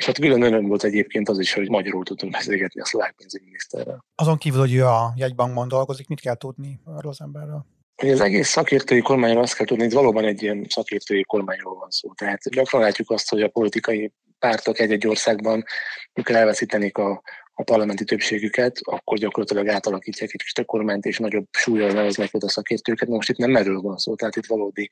És 0.00 0.07
hát 0.07 0.19
külön 0.19 0.42
öröm 0.42 0.66
volt 0.66 0.85
egyébként 0.85 1.28
az 1.28 1.38
is, 1.38 1.52
hogy 1.52 1.69
magyarul 1.69 2.04
tudtunk 2.04 2.33
beszélgetni 2.33 2.80
a 2.80 2.85
szlovák 2.85 3.14
pénzügyminiszterrel. 3.16 4.04
Azon 4.14 4.38
kívül, 4.38 4.61
hogy 4.61 4.75
ő 4.75 4.85
a 4.85 5.12
jegybankban 5.16 5.69
dolgozik, 5.69 6.09
mit 6.09 6.21
kell 6.21 6.35
tudni 6.35 6.80
arról 6.85 7.11
az 7.11 7.21
emberről? 7.21 7.66
Hogy 7.97 8.11
az 8.11 8.21
egész 8.21 8.49
szakértői 8.49 9.00
kormányról 9.00 9.42
azt 9.42 9.54
kell 9.54 9.66
tudni, 9.66 9.83
hogy 9.83 9.92
valóban 9.92 10.25
egy 10.25 10.42
ilyen 10.42 10.66
szakértői 10.69 11.25
kormányról 11.25 11.75
van 11.75 11.90
szó. 11.90 12.12
Tehát 12.12 12.50
gyakran 12.50 12.80
látjuk 12.80 13.11
azt, 13.11 13.28
hogy 13.28 13.42
a 13.42 13.49
politikai 13.49 14.12
pártok 14.38 14.78
egy-egy 14.78 15.07
országban, 15.07 15.64
mikor 16.12 16.35
elveszítenik 16.35 16.99
a, 16.99 17.23
a 17.54 17.62
parlamenti 17.62 18.04
többségüket, 18.04 18.78
akkor 18.83 19.19
gyakorlatilag 19.19 19.69
átalakítják 19.69 20.30
egy 20.33 20.40
kicsit 20.40 20.59
a 20.59 20.64
kormányt, 20.64 21.04
és 21.04 21.19
nagyobb 21.19 21.47
súlyjal 21.50 21.92
neveznek 21.92 22.28
oda 22.33 22.47
a 22.47 22.50
szakértőket. 22.50 23.09
Most 23.09 23.28
itt 23.28 23.37
nem 23.37 23.57
erről 23.57 23.80
van 23.80 23.97
szó, 23.97 24.14
tehát 24.14 24.37
itt 24.37 24.47
valódi 24.47 24.90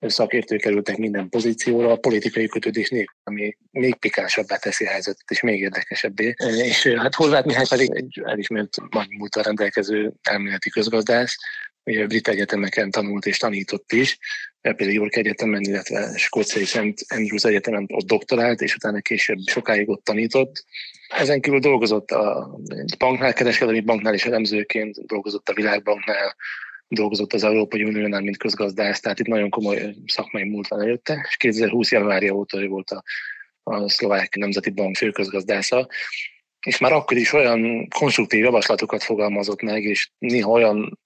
szakértők 0.00 0.60
kerültek 0.60 0.96
minden 0.96 1.28
pozícióra, 1.28 1.90
a 1.90 1.96
politikai 1.96 2.48
kötődés 2.48 2.88
nélkül, 2.88 3.16
ami 3.22 3.56
még 3.70 3.94
pikánsabbá 3.94 4.56
teszi 4.56 4.84
a 4.84 4.90
helyzetet, 4.90 5.30
és 5.30 5.40
még 5.40 5.60
érdekesebbé. 5.60 6.34
És 6.56 6.86
hát 6.86 7.14
Horváth 7.14 7.46
Mihály 7.46 7.66
pedig 7.68 7.90
egy 7.94 8.20
elismert 8.24 8.76
nagy 8.90 9.08
múltal 9.08 9.42
rendelkező 9.42 10.12
elméleti 10.22 10.70
közgazdász, 10.70 11.36
ugye 11.84 12.06
brit 12.06 12.28
egyetemeken 12.28 12.90
tanult 12.90 13.26
és 13.26 13.38
tanított 13.38 13.92
is, 13.92 14.18
például 14.60 14.90
York 14.90 15.16
Egyetemen, 15.16 15.62
illetve 15.62 16.16
Skóciai 16.16 16.64
Szent 16.64 17.00
Andrews 17.08 17.44
Egyetemen 17.44 17.86
ott 17.88 18.06
doktorált, 18.06 18.60
és 18.60 18.74
utána 18.74 19.00
később 19.00 19.38
sokáig 19.46 19.88
ott 19.88 20.04
tanított. 20.04 20.64
Ezen 21.08 21.40
kívül 21.40 21.58
dolgozott 21.58 22.10
a 22.10 22.58
banknál, 22.98 23.32
kereskedelmi 23.32 23.80
banknál 23.80 24.14
és 24.14 24.24
elemzőként, 24.24 25.06
dolgozott 25.06 25.48
a 25.48 25.54
Világbanknál, 25.54 26.36
dolgozott 26.94 27.32
az 27.32 27.44
Európai 27.44 27.84
Uniónál, 27.84 28.20
mint 28.20 28.36
közgazdász, 28.36 29.00
tehát 29.00 29.20
itt 29.20 29.26
nagyon 29.26 29.50
komoly 29.50 29.94
szakmai 30.06 30.44
múlt 30.44 30.68
van 30.68 30.80
előtte, 30.80 31.26
és 31.28 31.36
2020. 31.36 31.90
januárja 31.92 32.32
óta 32.32 32.60
ő 32.60 32.68
volt 32.68 32.90
a, 32.90 33.02
a 33.62 33.88
Szlovák 33.88 34.36
Nemzeti 34.36 34.70
Bank 34.70 34.96
főközgazdásza, 34.96 35.88
és 36.66 36.78
már 36.78 36.92
akkor 36.92 37.16
is 37.16 37.32
olyan 37.32 37.88
konstruktív 37.88 38.40
javaslatokat 38.40 39.02
fogalmazott 39.02 39.62
meg, 39.62 39.82
és 39.82 40.10
néha 40.18 40.50
olyan 40.50 40.98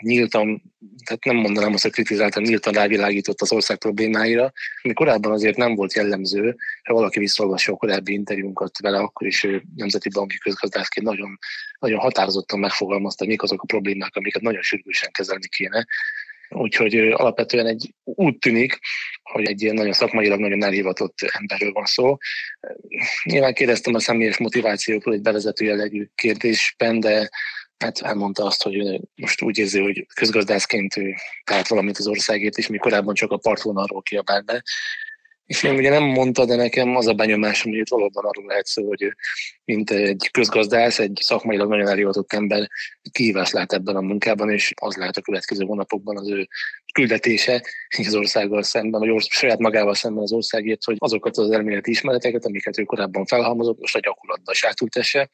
nyíltan, 0.00 0.62
tehát 1.04 1.24
nem 1.24 1.36
mondanám 1.36 1.72
azt, 1.72 1.82
hogy 1.82 1.92
kritizáltan, 1.92 2.42
nyíltan 2.42 2.72
rávilágított 2.72 3.40
az 3.40 3.52
ország 3.52 3.78
problémáira, 3.78 4.52
ami 4.82 4.94
korábban 4.94 5.32
azért 5.32 5.56
nem 5.56 5.74
volt 5.74 5.92
jellemző, 5.92 6.56
ha 6.82 6.94
valaki 6.94 7.18
visszolvassa 7.18 7.72
a 7.72 7.76
korábbi 7.76 8.12
interjúnkat 8.12 8.78
vele, 8.80 8.98
akkor 8.98 9.26
is 9.26 9.44
ő 9.44 9.62
nemzeti 9.76 10.08
banki 10.08 10.38
közgazdászként 10.38 11.06
nagyon, 11.06 11.38
nagyon 11.78 11.98
határozottan 11.98 12.58
megfogalmazta, 12.58 13.26
mik 13.26 13.42
azok 13.42 13.62
a 13.62 13.66
problémák, 13.66 14.16
amiket 14.16 14.42
nagyon 14.42 14.62
sürgősen 14.62 15.10
kezelni 15.10 15.48
kéne. 15.48 15.86
Úgyhogy 16.50 16.94
alapvetően 16.94 17.66
egy 17.66 17.94
úgy 18.04 18.38
tűnik, 18.38 18.78
hogy 19.22 19.44
egy 19.44 19.62
ilyen 19.62 19.74
nagyon 19.74 19.92
szakmailag 19.92 20.40
nagyon 20.40 20.64
elhivatott 20.64 21.14
emberről 21.32 21.72
van 21.72 21.84
szó. 21.84 22.16
Nyilván 23.24 23.54
kérdeztem 23.54 23.94
a 23.94 24.00
személyes 24.00 24.38
motivációkról 24.38 25.14
egy 25.14 25.22
bevezető 25.22 25.64
jellegű 25.64 26.06
kérdésben, 26.14 27.00
de 27.00 27.30
hát 27.78 27.98
elmondta 27.98 28.44
azt, 28.44 28.62
hogy 28.62 29.00
most 29.14 29.42
úgy 29.42 29.58
érzi, 29.58 29.80
hogy 29.80 30.06
közgazdászként 30.14 30.96
ő 30.96 31.14
tehát 31.44 31.68
valamit 31.68 31.98
az 31.98 32.06
országért, 32.06 32.58
és 32.58 32.66
mi 32.66 32.78
korábban 32.78 33.14
csak 33.14 33.30
a 33.30 33.36
partvonalról 33.36 34.02
kiabált 34.02 34.44
be, 34.44 34.62
és 35.50 35.62
én 35.62 35.74
ugye 35.74 35.90
nem 35.90 36.02
mondta, 36.02 36.44
de 36.44 36.56
nekem 36.56 36.96
az 36.96 37.06
a 37.06 37.14
benyomásom, 37.14 37.70
hogy 37.70 37.80
itt 37.80 37.88
valóban 37.88 38.24
arról 38.24 38.46
lehet 38.46 38.66
szó, 38.66 38.86
hogy 38.86 39.14
mint 39.64 39.90
egy 39.90 40.28
közgazdász, 40.30 40.98
egy 40.98 41.18
szakmailag 41.22 41.68
nagyon 41.68 41.88
elhivatott 41.88 42.32
ember 42.32 42.68
kihívás 43.12 43.50
lát 43.50 43.72
ebben 43.72 43.96
a 43.96 44.00
munkában, 44.00 44.50
és 44.50 44.72
az 44.80 44.96
lehet 44.96 45.16
a 45.16 45.20
következő 45.20 45.64
hónapokban 45.64 46.16
az 46.16 46.28
ő 46.28 46.48
küldetése 46.92 47.64
az 47.98 48.14
országgal 48.14 48.62
szemben, 48.62 49.00
vagy 49.00 49.22
saját 49.22 49.58
magával 49.58 49.94
szemben 49.94 50.22
az 50.22 50.32
országért, 50.32 50.84
hogy 50.84 50.96
azokat 50.98 51.36
az 51.36 51.50
elméleti 51.50 51.90
ismereteket, 51.90 52.44
amiket 52.44 52.78
ő 52.78 52.82
korábban 52.82 53.26
felhalmozott, 53.26 53.80
most 53.80 53.96
a 53.96 54.00
gyakorlatban 54.00 54.54
is 54.54 54.64
átültesse, 54.64 55.30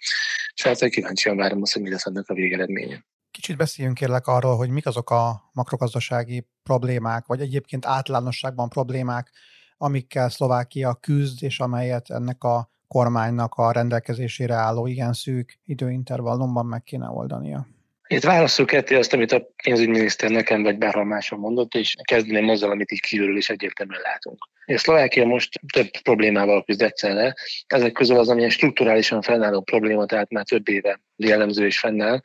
és 0.55 0.63
hát 0.63 0.89
kíváncsian 0.89 1.37
várom 1.37 1.63
azt, 1.63 1.73
hogy 1.73 1.83
mi 1.83 1.91
lesz 1.91 2.07
ennek 2.07 2.29
a 2.29 2.35
végeredménye. 2.35 3.05
Kicsit 3.31 3.57
beszéljünk 3.57 3.97
kérlek 3.97 4.27
arról, 4.27 4.57
hogy 4.57 4.71
mik 4.71 4.87
azok 4.87 5.11
a 5.11 5.51
makrogazdasági 5.53 6.47
problémák, 6.63 7.27
vagy 7.27 7.41
egyébként 7.41 7.87
általánosságban 7.87 8.69
problémák, 8.69 9.31
amikkel 9.79 10.29
Szlovákia 10.29 10.95
küzd, 11.01 11.43
és 11.43 11.59
amelyet 11.61 12.11
ennek 12.11 12.45
a 12.45 12.71
kormánynak 12.89 13.55
a 13.55 13.73
rendelkezésére 13.73 14.55
álló 14.55 14.87
igen 14.87 15.13
szűk 15.13 15.59
időintervallumban 15.65 16.67
meg 16.67 16.83
kéne 16.83 17.09
oldania. 17.09 17.67
Itt 18.09 18.23
válaszol 18.23 18.67
ketté 18.67 18.95
azt, 18.95 19.13
amit 19.13 19.33
a 19.33 19.49
pénzügyminiszter 19.63 20.31
nekem 20.31 20.63
vagy 20.63 20.79
bárhol 20.79 21.05
máson 21.05 21.39
mondott, 21.39 21.75
és 21.75 21.95
kezdeném 22.03 22.49
azzal, 22.49 22.71
amit 22.71 22.93
így 22.93 23.01
kívülről 23.01 23.37
is 23.37 23.51
egyértelműen 23.51 24.01
látunk. 24.03 24.39
És 24.65 24.81
Szlovákia 24.81 25.27
most 25.27 25.61
több 25.73 25.91
problémával 26.03 26.65
küzd 26.65 26.83
egyszerre. 26.83 27.35
Ezek 27.67 27.93
közül 27.93 28.19
az, 28.19 28.29
amilyen 28.29 28.51
strukturálisan 28.51 29.23
fennálló 29.23 29.61
probléma, 29.61 30.07
tehát 30.07 30.31
már 30.31 30.45
több 30.45 30.69
éve 30.69 31.01
jellemző 31.17 31.67
és 31.67 31.79
fennáll, 31.79 32.21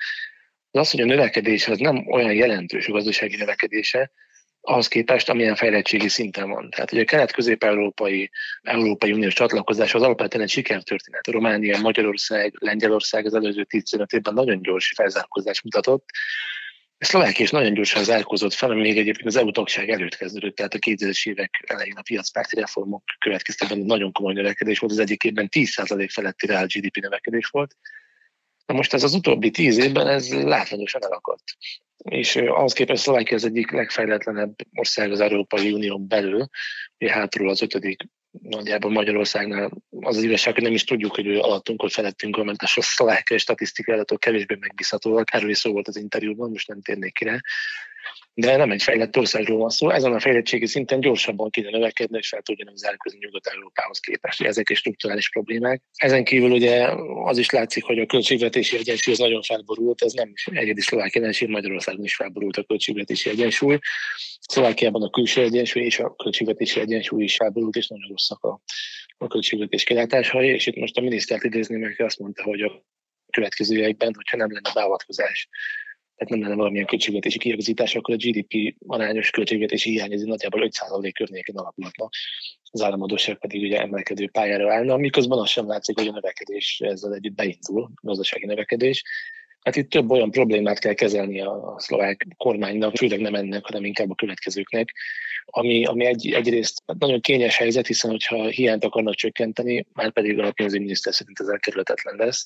az 0.71 0.79
az, 0.79 0.91
hogy 0.91 1.01
a 1.01 1.05
növekedés 1.05 1.67
az 1.67 1.77
nem 1.77 2.11
olyan 2.11 2.33
jelentős 2.33 2.87
a 2.87 2.91
gazdasági 2.91 3.35
növekedése, 3.35 4.11
ahhoz 4.61 4.87
képest, 4.87 5.29
amilyen 5.29 5.55
fejlettségi 5.55 6.07
szinten 6.07 6.49
van. 6.49 6.69
Tehát 6.69 6.91
ugye 6.91 7.01
a 7.01 7.05
kelet-közép-európai 7.05 8.31
Európai 8.61 9.11
Uniós 9.11 9.33
csatlakozás 9.33 9.93
az 9.93 10.01
alapvetően 10.01 10.43
egy 10.43 10.49
sikertörténet. 10.49 11.27
Románia, 11.27 11.79
Magyarország, 11.79 12.53
Lengyelország 12.59 13.25
az 13.25 13.33
előző 13.33 13.63
15 13.63 14.11
évben 14.11 14.33
nagyon 14.33 14.61
gyors 14.61 14.93
felzárkózást 14.95 15.63
mutatott, 15.63 16.09
Szlovákia 17.03 17.45
is 17.45 17.51
nagyon 17.51 17.73
gyorsan 17.73 18.03
zárkózott 18.03 18.53
fel, 18.53 18.71
ami 18.71 18.81
még 18.81 18.97
egyébként 18.97 19.27
az 19.27 19.35
EU 19.35 19.51
tagság 19.51 19.89
előtt 19.89 20.15
kezdődött, 20.15 20.55
tehát 20.55 20.73
a 20.73 20.79
2000-es 20.79 21.29
évek 21.29 21.63
elején 21.67 21.95
a 21.95 22.01
piacpárti 22.01 22.59
reformok 22.59 23.03
következtében 23.19 23.77
nagyon 23.79 24.11
komoly 24.11 24.33
növekedés 24.33 24.79
volt, 24.79 24.91
az 24.91 24.99
egyik 24.99 25.23
évben 25.23 25.49
10% 25.51 26.07
feletti 26.11 26.45
reál 26.45 26.65
GDP 26.65 26.97
növekedés 26.97 27.47
volt. 27.47 27.75
Na 28.65 28.73
most 28.73 28.93
ez 28.93 29.03
az 29.03 29.13
utóbbi 29.13 29.51
tíz 29.51 29.77
évben 29.77 30.07
ez 30.07 30.33
látványosan 30.33 31.03
elakadt 31.03 31.43
és 32.03 32.35
ahhoz 32.35 32.73
képest 32.73 33.01
Szlovákia 33.01 33.35
az 33.35 33.45
egyik 33.45 33.71
legfejletlenebb 33.71 34.53
ország 34.73 35.11
az 35.11 35.19
Európai 35.19 35.71
Unión 35.71 36.07
belül, 36.07 36.47
ugye 36.97 37.11
hátul 37.11 37.49
az 37.49 37.61
ötödik 37.61 38.03
nagyjából 38.31 38.91
Magyarországnál 38.91 39.71
az 39.89 40.17
az 40.17 40.23
igazság, 40.23 40.53
hogy 40.53 40.63
nem 40.63 40.73
is 40.73 40.83
tudjuk, 40.83 41.15
hogy 41.15 41.27
ő 41.27 41.39
alattunk 41.39 41.81
vagy 41.81 41.91
felettünk, 41.91 42.43
mert 42.43 42.61
a 42.61 42.67
szlovákiai 42.81 43.39
statisztikai 43.39 43.93
adatok 43.95 44.19
kevésbé 44.19 44.57
megbízhatóak. 44.59 45.33
Erről 45.33 45.49
is 45.49 45.57
szó 45.57 45.71
volt 45.71 45.87
az 45.87 45.97
interjúban, 45.97 46.49
most 46.49 46.67
nem 46.67 46.81
térnék 46.81 47.13
ki. 47.13 47.25
De 48.33 48.57
nem 48.57 48.71
egy 48.71 48.83
fejlett 48.83 49.17
országról 49.17 49.57
van 49.57 49.69
szó, 49.69 49.89
ezen 49.89 50.13
a 50.13 50.19
fejlettségi 50.19 50.65
szinten 50.65 50.99
gyorsabban 50.99 51.49
kéne 51.49 51.69
növekedni, 51.69 52.17
és 52.17 52.27
fel 52.27 52.41
tudjanak 52.41 52.77
zárkózni 52.77 53.19
Nyugat-Európához 53.21 53.99
képest. 53.99 54.41
Ezek 54.41 54.69
is 54.69 54.77
strukturális 54.77 55.29
problémák. 55.29 55.81
Ezen 55.95 56.23
kívül 56.23 56.51
ugye 56.51 56.87
az 57.23 57.37
is 57.37 57.49
látszik, 57.49 57.83
hogy 57.83 57.99
a 57.99 58.05
költségvetési 58.05 58.77
egyensúly 58.77 59.13
az 59.13 59.19
nagyon 59.19 59.41
felborult, 59.41 60.01
ez 60.01 60.13
nem 60.13 60.33
egyedi 60.45 60.81
szlovák 60.81 61.15
jelenség, 61.15 61.49
Magyarországon 61.49 62.03
is 62.03 62.15
felborult 62.15 62.57
a 62.57 62.63
költségvetési 62.63 63.29
egyensúly. 63.29 63.79
Szlovákiában 64.39 65.01
a 65.01 65.09
külső 65.09 65.41
egyensúly 65.41 65.83
és 65.83 65.99
a 65.99 66.15
költségvetési 66.15 66.79
egyensúly 66.79 67.23
is 67.23 67.35
felborult, 67.35 67.75
és 67.75 67.87
nagyon 67.87 68.07
rosszak 68.09 68.43
a, 68.43 68.61
a 69.17 69.27
költségvetés 69.27 69.83
kilátásai, 69.83 70.47
és 70.47 70.67
itt 70.67 70.75
most 70.75 70.97
a 70.97 71.01
minisztert 71.01 71.43
idézni, 71.43 71.77
mert 71.77 71.99
azt 71.99 72.19
mondta, 72.19 72.43
hogy 72.43 72.61
a 72.61 72.85
következő 73.31 73.77
években, 73.77 74.13
hogyha 74.15 74.37
nem 74.37 74.51
lenne 74.51 74.71
beavatkozás 74.73 75.49
tehát 76.21 76.35
nem 76.39 76.41
lenne 76.41 76.55
valamilyen 76.55 76.85
költségvetési 76.85 77.37
kiegazítás, 77.37 77.95
akkor 77.95 78.13
a 78.13 78.17
GDP 78.17 78.75
arányos 78.87 79.29
költségvetési 79.29 79.89
hiány 79.89 80.13
ez 80.13 80.21
nagyjából 80.21 80.69
5% 80.69 81.11
környékén 81.13 81.57
alakulhatna. 81.57 82.09
Az 82.71 82.81
államadóság 82.81 83.37
pedig 83.37 83.61
ugye 83.61 83.81
emelkedő 83.81 84.29
pályára 84.29 84.73
állna, 84.73 84.97
miközben 84.97 85.39
az 85.39 85.49
sem 85.49 85.67
látszik, 85.67 85.97
hogy 85.97 86.07
a 86.07 86.11
növekedés 86.11 86.79
ezzel 86.83 87.13
együtt 87.13 87.35
beindul, 87.35 87.83
a 87.83 87.89
gazdasági 88.01 88.45
növekedés. 88.45 89.03
Hát 89.61 89.75
itt 89.75 89.89
több 89.89 90.11
olyan 90.11 90.31
problémát 90.31 90.79
kell 90.79 90.93
kezelni 90.93 91.41
a, 91.41 91.73
a 91.73 91.79
szlovák 91.79 92.27
kormánynak, 92.37 92.97
főleg 92.97 93.19
nem 93.19 93.35
ennek, 93.35 93.65
hanem 93.65 93.85
inkább 93.85 94.09
a 94.09 94.15
következőknek, 94.15 94.93
ami, 95.45 95.85
ami 95.85 96.05
egy, 96.05 96.31
egyrészt 96.31 96.83
nagyon 96.99 97.21
kényes 97.21 97.57
helyzet, 97.57 97.87
hiszen 97.87 98.11
hogyha 98.11 98.47
hiányt 98.47 98.85
akarnak 98.85 99.15
csökkenteni, 99.15 99.85
már 99.93 100.11
pedig 100.11 100.39
a 100.39 100.51
pénzügyminiszter 100.51 101.13
szerint 101.13 101.39
ez 101.39 101.47
elkerülhetetlen 101.47 102.15
lesz, 102.15 102.45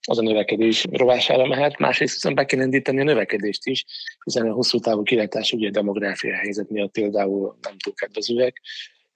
az 0.00 0.18
a 0.18 0.22
növekedés 0.22 0.84
rovására 0.90 1.46
mehet, 1.46 1.78
másrészt 1.78 2.14
viszont 2.14 2.34
be 2.34 2.44
kell 2.44 2.60
indítani 2.60 3.00
a 3.00 3.04
növekedést 3.04 3.66
is, 3.66 3.84
hiszen 4.24 4.46
a 4.46 4.52
hosszú 4.52 4.78
távú 4.78 5.02
kilátás 5.02 5.52
ugye 5.52 5.68
a 5.68 5.70
demográfia 5.70 6.34
helyzet 6.34 6.70
miatt 6.70 6.92
például 6.92 7.58
nem 7.60 7.78
túl 7.78 7.94
kedvezőek, 7.94 8.60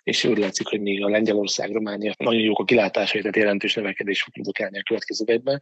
és 0.02 0.24
úgy 0.24 0.38
látszik, 0.38 0.66
hogy 0.66 0.80
még 0.80 1.04
a 1.04 1.08
Lengyelország, 1.08 1.72
Románia 1.72 2.14
nagyon 2.18 2.40
jók 2.40 2.58
a 2.58 2.64
kilátásai, 2.64 3.20
tehát 3.20 3.36
jelentős 3.36 3.74
növekedés 3.74 4.22
fog 4.22 4.32
produkálni 4.32 4.78
a 4.78 4.82
következő 4.82 5.24
években. 5.28 5.60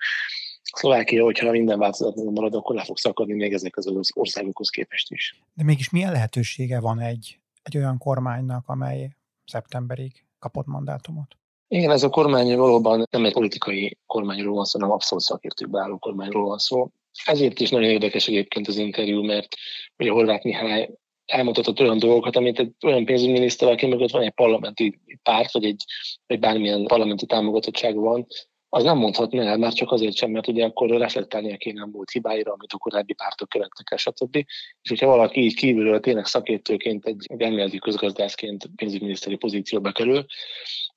Szlovákia, 0.76 1.24
hogyha 1.24 1.50
minden 1.50 1.78
változatlanul 1.78 2.32
marad, 2.32 2.54
akkor 2.54 2.74
le 2.74 2.84
fog 2.84 2.98
szakadni 2.98 3.34
még 3.34 3.52
ezek 3.52 3.76
az 3.76 4.12
országokhoz 4.14 4.68
képest 4.68 5.12
is. 5.12 5.40
De 5.54 5.64
mégis 5.64 5.90
milyen 5.90 6.12
lehetősége 6.12 6.80
van 6.80 7.00
egy, 7.00 7.38
egy 7.62 7.76
olyan 7.76 7.98
kormánynak, 7.98 8.68
amely 8.68 9.10
szeptemberig 9.44 10.24
kapott 10.38 10.66
mandátumot? 10.66 11.36
Igen, 11.68 11.90
ez 11.90 12.02
a 12.02 12.08
kormány 12.08 12.56
valóban 12.56 13.06
nem 13.10 13.24
egy 13.24 13.32
politikai 13.32 13.98
kormányról 14.06 14.54
van 14.54 14.64
szó, 14.64 14.78
hanem 14.78 14.94
abszolút 14.94 15.24
szakértőkbe 15.24 15.80
álló 15.80 15.98
kormányról 15.98 16.44
van 16.48 16.58
szó. 16.58 16.88
Ezért 17.24 17.60
is 17.60 17.70
nagyon 17.70 17.90
érdekes 17.90 18.28
egyébként 18.28 18.68
az 18.68 18.76
interjú, 18.76 19.22
mert 19.22 19.54
ugye 19.98 20.10
Horváth 20.10 20.44
Mihály 20.44 20.90
elmutatott 21.26 21.80
olyan 21.80 21.98
dolgokat, 21.98 22.36
amit 22.36 22.58
egy 22.58 22.72
olyan 22.86 23.04
pénzügyminiszter, 23.04 23.68
aki 23.68 23.86
mögött 23.86 24.10
van 24.10 24.22
egy 24.22 24.34
parlamenti 24.34 25.00
párt, 25.22 25.52
vagy 25.52 25.64
egy, 25.64 25.84
vagy 26.26 26.38
bármilyen 26.38 26.84
parlamenti 26.84 27.26
támogatottság 27.26 27.94
van, 27.94 28.26
az 28.74 28.82
nem 28.82 28.98
mondhatna 28.98 29.42
el, 29.42 29.56
már 29.56 29.72
csak 29.72 29.90
azért 29.90 30.16
sem, 30.16 30.30
mert 30.30 30.48
ugye 30.48 30.64
akkor 30.64 30.90
reflektálnia 30.90 31.56
kéne 31.56 31.82
a 31.82 31.86
múlt 31.86 32.10
hibáira, 32.10 32.52
amit 32.52 32.72
a 32.72 32.78
korábbi 32.78 33.12
pártok 33.12 33.48
követtek 33.48 33.90
el, 33.90 33.96
stb. 33.96 34.36
És 34.82 34.88
hogyha 34.88 35.06
valaki 35.06 35.40
így 35.40 35.54
kívülről 35.54 36.00
tényleg 36.00 36.26
szakértőként, 36.26 37.06
egy, 37.06 37.24
egy 37.28 37.40
elméleti 37.40 37.78
közgazdászként 37.78 38.70
pénzügyminiszteri 38.76 39.36
pozícióba 39.36 39.92
kerül, 39.92 40.24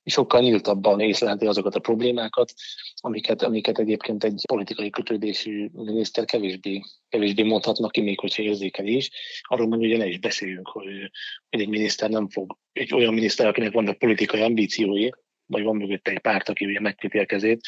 és 0.02 0.12
sokkal 0.12 0.40
nyíltabban 0.40 1.00
észlelheti 1.00 1.46
azokat 1.46 1.74
a 1.74 1.80
problémákat, 1.80 2.52
amiket, 3.00 3.42
amiket 3.42 3.78
egyébként 3.78 4.24
egy 4.24 4.42
politikai 4.48 4.90
kötődésű 4.90 5.68
miniszter 5.72 6.24
kevésbé, 6.24 6.82
kevésbé 7.08 7.42
mondhatnak 7.42 7.92
ki, 7.92 8.00
még 8.00 8.20
hogyha 8.20 8.42
érzékel 8.42 8.86
is. 8.86 9.10
Arról 9.42 9.68
meg 9.68 9.78
ugye 9.78 9.96
ne 9.96 10.06
is 10.06 10.18
beszéljünk, 10.18 10.68
hogy, 10.68 11.10
hogy 11.50 11.60
egy 11.60 11.68
miniszter 11.68 12.10
nem 12.10 12.28
fog, 12.28 12.56
egy 12.72 12.94
olyan 12.94 13.14
miniszter, 13.14 13.46
akinek 13.46 13.72
vannak 13.72 13.98
politikai 13.98 14.40
ambíciói, 14.40 15.08
vagy 15.48 15.62
van 15.62 15.76
mögötte 15.76 16.10
egy 16.10 16.18
párt, 16.18 16.48
aki 16.48 16.66
ugye 16.66 16.80
megköti 16.80 17.18
a 17.18 17.26
kezét, 17.26 17.60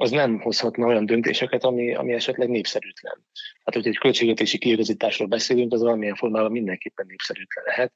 az 0.00 0.10
nem 0.10 0.40
hozhatna 0.40 0.86
olyan 0.86 1.06
döntéseket, 1.06 1.64
ami, 1.64 1.94
ami 1.94 2.12
esetleg 2.12 2.48
népszerűtlen. 2.48 3.24
Hát, 3.64 3.74
hogy 3.74 3.86
egy 3.86 3.98
költségvetési 3.98 4.58
kiigazításról 4.58 5.28
beszélünk, 5.28 5.72
az 5.72 5.82
valamilyen 5.82 6.14
formában 6.14 6.50
mindenképpen 6.50 7.06
népszerűtlen 7.08 7.64
lehet. 7.66 7.92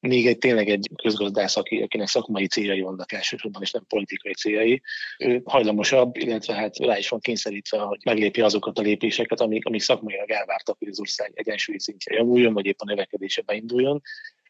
Még 0.00 0.26
egy 0.26 0.38
tényleg 0.38 0.68
egy 0.68 0.88
közgazdász, 1.02 1.56
aki, 1.56 1.82
akinek 1.82 2.06
szakmai 2.06 2.46
céljai 2.46 2.80
vannak 2.80 3.12
elsősorban, 3.12 3.62
és 3.62 3.70
nem 3.70 3.84
politikai 3.88 4.34
céljai, 4.34 4.82
ő 5.18 5.42
hajlamosabb, 5.44 6.16
illetve 6.16 6.54
hát 6.54 6.78
rá 6.78 6.98
is 6.98 7.08
van 7.08 7.20
kényszerítve, 7.20 7.78
hogy 7.78 8.00
meglépje 8.04 8.44
azokat 8.44 8.78
a 8.78 8.82
lépéseket, 8.82 9.40
amik, 9.40 9.66
amik 9.66 9.80
szakmailag 9.80 10.30
elvártak, 10.30 10.78
hogy 10.78 10.88
az 10.88 11.00
ország 11.00 11.32
egyensúlyi 11.34 11.80
szintje 11.80 12.16
javuljon, 12.16 12.52
vagy 12.52 12.66
éppen 12.66 12.88
a 12.88 12.90
növekedése 12.90 13.42
beinduljon. 13.42 14.02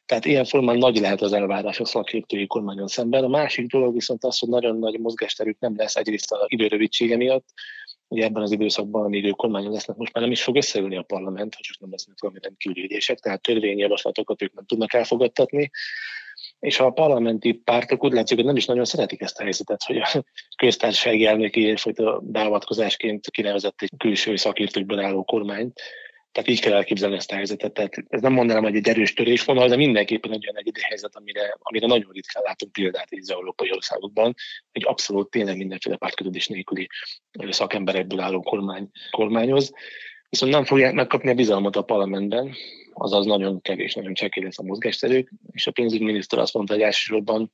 Tehát 0.09 0.25
ilyen 0.25 0.45
formán 0.45 0.79
nagy 0.79 0.99
lehet 0.99 1.21
az 1.21 1.33
elvárás 1.33 1.81
a 1.81 1.85
szakértői 1.85 2.47
kormányon 2.47 2.87
szemben. 2.87 3.25
A 3.25 3.29
másik 3.29 3.67
dolog 3.67 3.95
viszont 3.95 4.25
az, 4.25 4.39
hogy 4.39 4.49
nagyon 4.49 4.79
nagy 4.79 5.01
mozgásterük 5.01 5.59
nem 5.59 5.77
lesz 5.77 5.97
egyrészt 5.97 6.33
a 6.33 6.45
időrövidsége 6.47 7.17
miatt, 7.17 7.47
Ugye 8.11 8.25
ebben 8.25 8.43
az 8.43 8.51
időszakban, 8.51 9.05
amíg 9.05 9.25
ők 9.25 9.37
kormányon 9.37 9.73
lesznek, 9.73 9.97
most 9.97 10.13
már 10.13 10.23
nem 10.23 10.33
is 10.33 10.43
fog 10.43 10.57
összeülni 10.57 10.97
a 10.97 11.03
parlament, 11.03 11.55
ha 11.55 11.61
csak 11.61 11.81
nem 11.81 11.91
lesznek 11.91 12.21
valami 12.21 12.39
rendkívüli 12.43 12.83
ügyések, 12.83 13.19
tehát 13.19 13.43
törvényjavaslatokat 13.43 14.43
ők 14.43 14.55
nem 14.55 14.65
tudnak 14.65 14.95
elfogadtatni. 14.95 15.71
És 16.59 16.81
a 16.81 16.91
parlamenti 16.91 17.53
pártok 17.53 18.05
úgy 18.05 18.13
látszik, 18.13 18.37
hogy 18.37 18.47
nem 18.47 18.57
is 18.57 18.67
nagyon 18.67 18.85
szeretik 18.85 19.21
ezt 19.21 19.39
a 19.39 19.43
helyzetet, 19.43 19.83
hogy 19.83 19.97
a 19.97 20.25
köztársasági 20.57 21.27
elnöki 21.27 21.71
egyfajta 21.71 22.21
beavatkozásként 22.23 23.31
kinevezett 23.31 23.83
egy 23.83 23.93
külső 23.97 24.37
szakértőkből 24.37 24.99
álló 24.99 25.25
kormányt, 25.25 25.81
tehát 26.33 26.49
így 26.49 26.61
kell 26.61 26.73
elképzelni 26.73 27.17
ezt 27.17 27.33
a 27.33 27.35
helyzetet. 27.35 27.73
Tehát 27.73 27.95
ez 28.09 28.21
nem 28.21 28.33
mondanám, 28.33 28.63
hogy 28.63 28.77
egy 28.77 28.89
erős 28.89 29.13
törésvonal, 29.13 29.69
de 29.69 29.77
mindenképpen 29.77 30.33
egy 30.33 30.45
olyan 30.45 30.59
egyedi 30.59 30.81
helyzet, 30.83 31.17
amire, 31.17 31.57
amire 31.59 31.87
nagyon 31.87 32.11
ritkán 32.13 32.43
látunk 32.43 32.73
példát 32.73 33.09
az 33.11 33.31
európai 33.31 33.73
országokban, 33.73 34.35
hogy 34.73 34.83
abszolút 34.85 35.31
tényleg 35.31 35.57
mindenféle 35.57 35.97
pártkötődés 35.97 36.47
nélküli 36.47 36.87
szakemberekből 37.49 38.21
álló 38.21 38.43
kormány, 38.43 38.89
kormányoz. 39.11 39.73
Viszont 40.29 40.53
nem 40.53 40.65
fogják 40.65 40.93
megkapni 40.93 41.31
a 41.31 41.35
bizalmat 41.35 41.77
a 41.77 41.83
parlamentben, 41.83 42.55
azaz 42.93 43.27
nagyon 43.27 43.61
kevés, 43.61 43.95
nagyon 43.95 44.15
csekély 44.15 44.45
lesz 44.45 44.59
a 44.59 44.63
mozgásterük, 44.63 45.31
és 45.53 45.67
a 45.67 45.71
pénzügyminiszter 45.71 46.39
azt 46.39 46.55
mondta, 46.55 46.73
hogy 46.75 46.83
elsősorban 46.83 47.53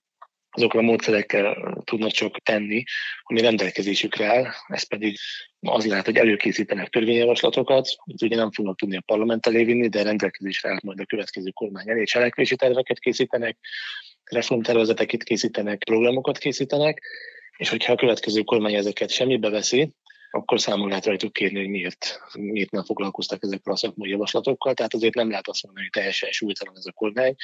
azokra 0.55 0.79
a 0.79 0.83
módszerekkel 0.83 1.75
tudnak 1.85 2.11
csak 2.11 2.39
tenni, 2.43 2.85
ami 3.23 3.41
rendelkezésükre 3.41 4.27
áll, 4.27 4.47
ez 4.67 4.83
pedig 4.83 5.17
az 5.61 5.87
lehet, 5.87 6.05
hogy 6.05 6.17
előkészítenek 6.17 6.89
törvényjavaslatokat, 6.89 7.89
ugye 8.23 8.37
nem 8.37 8.51
fognak 8.51 8.77
tudni 8.77 8.97
a 8.97 9.03
parlament 9.07 9.47
elé 9.47 9.65
vinni, 9.65 9.89
de 9.89 10.03
rendelkezésre 10.03 10.69
áll 10.69 10.79
majd 10.83 11.01
a 11.01 11.05
következő 11.07 11.51
kormány 11.51 11.89
elé, 11.91 12.05
cselekvési 12.05 12.57
terveket 12.57 12.99
készítenek, 12.99 13.57
reformtervezeteket 14.25 15.23
készítenek, 15.23 15.85
programokat 15.85 16.39
készítenek, 16.39 17.03
és 17.57 17.69
hogyha 17.69 17.93
a 17.93 17.97
következő 17.97 18.43
kormány 18.43 18.75
ezeket 18.75 19.11
semmibe 19.11 19.49
veszi, 19.49 19.93
akkor 20.35 20.61
számon 20.61 20.89
lehet 20.89 21.07
rajtuk 21.07 21.33
kérni, 21.33 21.59
hogy 21.59 21.69
miért, 21.69 22.21
miért 22.33 22.71
nem 22.71 22.85
foglalkoztak 22.85 23.43
ezekkel 23.43 23.73
a 23.73 23.77
szakmai 23.77 24.11
javaslatokkal. 24.11 24.75
Tehát 24.75 24.95
azért 24.95 25.15
nem 25.15 25.29
lehet 25.29 25.49
azt 25.49 25.63
mondani, 25.63 25.85
hogy 25.85 25.95
teljesen 25.95 26.31
súlytalan 26.31 26.77
ez 26.77 26.87
a 26.87 26.93
kormány. 26.93 27.35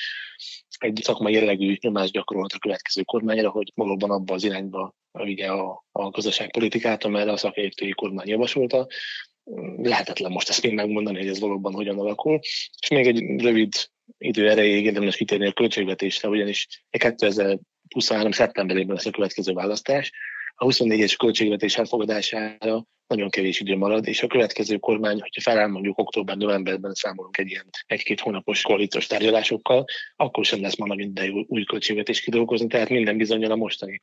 Egy 0.79 1.01
szakmai 1.03 1.33
jellegű 1.33 1.77
nyomást 1.81 2.13
gyakorolt 2.13 2.53
a 2.53 2.59
következő 2.59 3.03
kormányra, 3.03 3.51
hogy 3.51 3.73
valóban 3.75 4.11
abba 4.11 4.35
az 4.35 4.45
irányba 4.45 4.95
ugye 5.13 5.47
a, 5.47 5.85
a 5.93 6.11
gazdaságpolitikát, 6.11 7.05
amelyre 7.05 7.33
a 7.33 7.37
szakértői 7.37 7.91
kormány 7.91 8.29
javasolta. 8.29 8.87
Lehetetlen 9.77 10.33
most 10.33 10.49
ezt 10.49 10.63
még 10.63 10.75
megmondani, 10.75 11.19
hogy 11.19 11.29
ez 11.29 11.41
valóban 11.41 11.75
hogyan 11.75 11.99
alakul. 11.99 12.39
És 12.81 12.89
még 12.91 13.07
egy 13.07 13.43
rövid 13.43 13.73
idő 14.19 14.51
erejéig 14.51 14.85
érdemes 14.85 15.17
kitérni 15.17 15.47
a 15.47 15.53
költségvetésre, 15.53 16.29
ugyanis 16.29 16.85
2023. 16.91 18.31
szeptemberében 18.31 18.95
lesz 18.95 19.07
a 19.07 19.11
következő 19.11 19.53
választás, 19.53 20.13
a 20.63 20.67
24-es 20.67 21.15
költségvetés 21.19 21.77
elfogadására 21.77 22.87
nagyon 23.07 23.31
kevés 23.31 23.61
idő 23.61 23.77
marad, 23.77 24.07
és 24.07 24.23
a 24.23 24.27
következő 24.27 24.77
kormány, 24.77 25.21
hogyha 25.21 25.41
feláll 25.41 25.67
mondjuk 25.67 25.99
október-novemberben 25.99 26.95
számolunk 26.95 27.39
egy 27.39 27.51
ilyen 27.51 27.69
egy-két 27.87 28.21
hónapos 28.21 28.63
koalíciós 28.63 29.07
tárgyalásokkal, 29.07 29.85
akkor 30.17 30.45
sem 30.45 30.61
lesz 30.61 30.75
nagyon 30.75 30.99
idejű 30.99 31.45
új 31.47 31.65
költségvetés 31.65 32.21
kidolgozni, 32.21 32.67
tehát 32.67 32.89
minden 32.89 33.17
bizonyal 33.17 33.51
a 33.51 33.57
mostani 33.57 34.01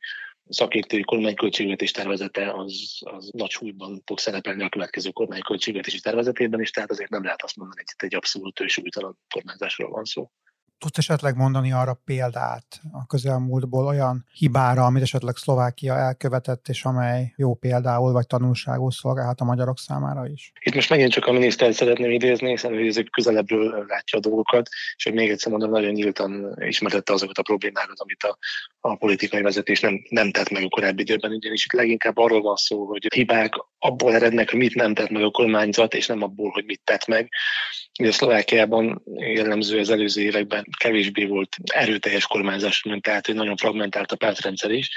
szakértői 0.48 1.02
kormány 1.02 1.34
költségvetés 1.34 1.90
tervezete 1.90 2.52
az, 2.52 2.98
az 3.00 3.30
nagy 3.32 3.50
súlyban 3.50 4.02
fog 4.04 4.18
szerepelni 4.18 4.62
a 4.62 4.68
következő 4.68 5.10
kormány 5.10 5.40
költségvetési 5.40 6.00
tervezetében 6.00 6.60
is, 6.60 6.70
tehát 6.70 6.90
azért 6.90 7.10
nem 7.10 7.24
lehet 7.24 7.42
azt 7.42 7.56
mondani, 7.56 7.80
hogy 7.80 7.90
itt 7.92 8.02
egy 8.02 8.14
abszolút 8.14 8.62
súlytalan 8.66 9.18
kormányzásról 9.34 9.90
van 9.90 10.04
szó. 10.04 10.30
Tudsz 10.78 10.98
esetleg 10.98 11.36
mondani 11.36 11.72
arra 11.72 12.00
példát 12.04 12.80
a 12.92 13.06
közelmúltból 13.06 13.86
olyan 13.86 14.24
hibára, 14.32 14.84
amit 14.84 15.02
esetleg 15.02 15.36
Szlovákia 15.36 15.96
elkövetett, 15.96 16.68
és 16.68 16.84
amely 16.84 17.32
jó 17.36 17.54
például 17.54 18.12
vagy 18.12 18.26
tanulságú 18.26 18.90
szolgálhat 18.90 19.40
a 19.40 19.44
magyarok 19.44 19.78
számára 19.78 20.26
is? 20.26 20.52
Itt 20.60 20.74
most 20.74 20.90
megint 20.90 21.12
csak 21.12 21.26
a 21.26 21.32
minisztert 21.32 21.72
szeretném 21.72 22.10
idézni, 22.10 22.48
hiszen 22.48 22.72
ő 22.72 22.86
ezek 22.86 23.10
közelebbről 23.10 23.84
látja 23.86 24.18
a 24.18 24.20
dolgokat, 24.20 24.68
és 24.96 25.04
hogy 25.04 25.14
még 25.14 25.30
egyszer 25.30 25.50
mondom, 25.50 25.70
nagyon 25.70 25.92
nyíltan 25.92 26.56
ismertette 26.60 27.12
azokat 27.12 27.38
a 27.38 27.42
problémákat, 27.42 28.00
amit 28.00 28.22
a, 28.22 28.38
a 28.80 28.96
politikai 28.96 29.42
vezetés 29.42 29.80
nem, 29.80 30.02
nem 30.08 30.30
tett 30.30 30.50
meg 30.50 30.62
a 30.62 30.68
korábbi 30.68 31.00
időben, 31.00 31.30
ugyanis 31.30 31.64
itt 31.64 31.72
leginkább 31.72 32.16
arról 32.18 32.42
van 32.42 32.56
szó, 32.56 32.84
hogy 32.84 33.06
hibák 33.14 33.52
abból 33.78 34.14
erednek, 34.14 34.50
hogy 34.50 34.58
mit 34.58 34.74
nem 34.74 34.94
tett 34.94 35.10
meg 35.10 35.22
a 35.22 35.30
kormányzat, 35.30 35.94
és 35.94 36.06
nem 36.06 36.22
abból, 36.22 36.50
hogy 36.50 36.64
mit 36.64 36.80
tett 36.84 37.06
meg. 37.06 37.28
Ugye 37.98 38.10
Szlovákiában 38.10 39.02
jellemző 39.16 39.78
az 39.78 39.90
előző 39.90 40.22
években 40.22 40.66
kevésbé 40.78 41.24
volt 41.24 41.56
erőteljes 41.64 42.26
kormányzás, 42.26 42.82
mint 42.82 43.02
tehát, 43.02 43.26
hogy 43.26 43.34
nagyon 43.34 43.56
fragmentált 43.56 44.12
a 44.12 44.16
pártrendszer 44.16 44.70
is, 44.70 44.90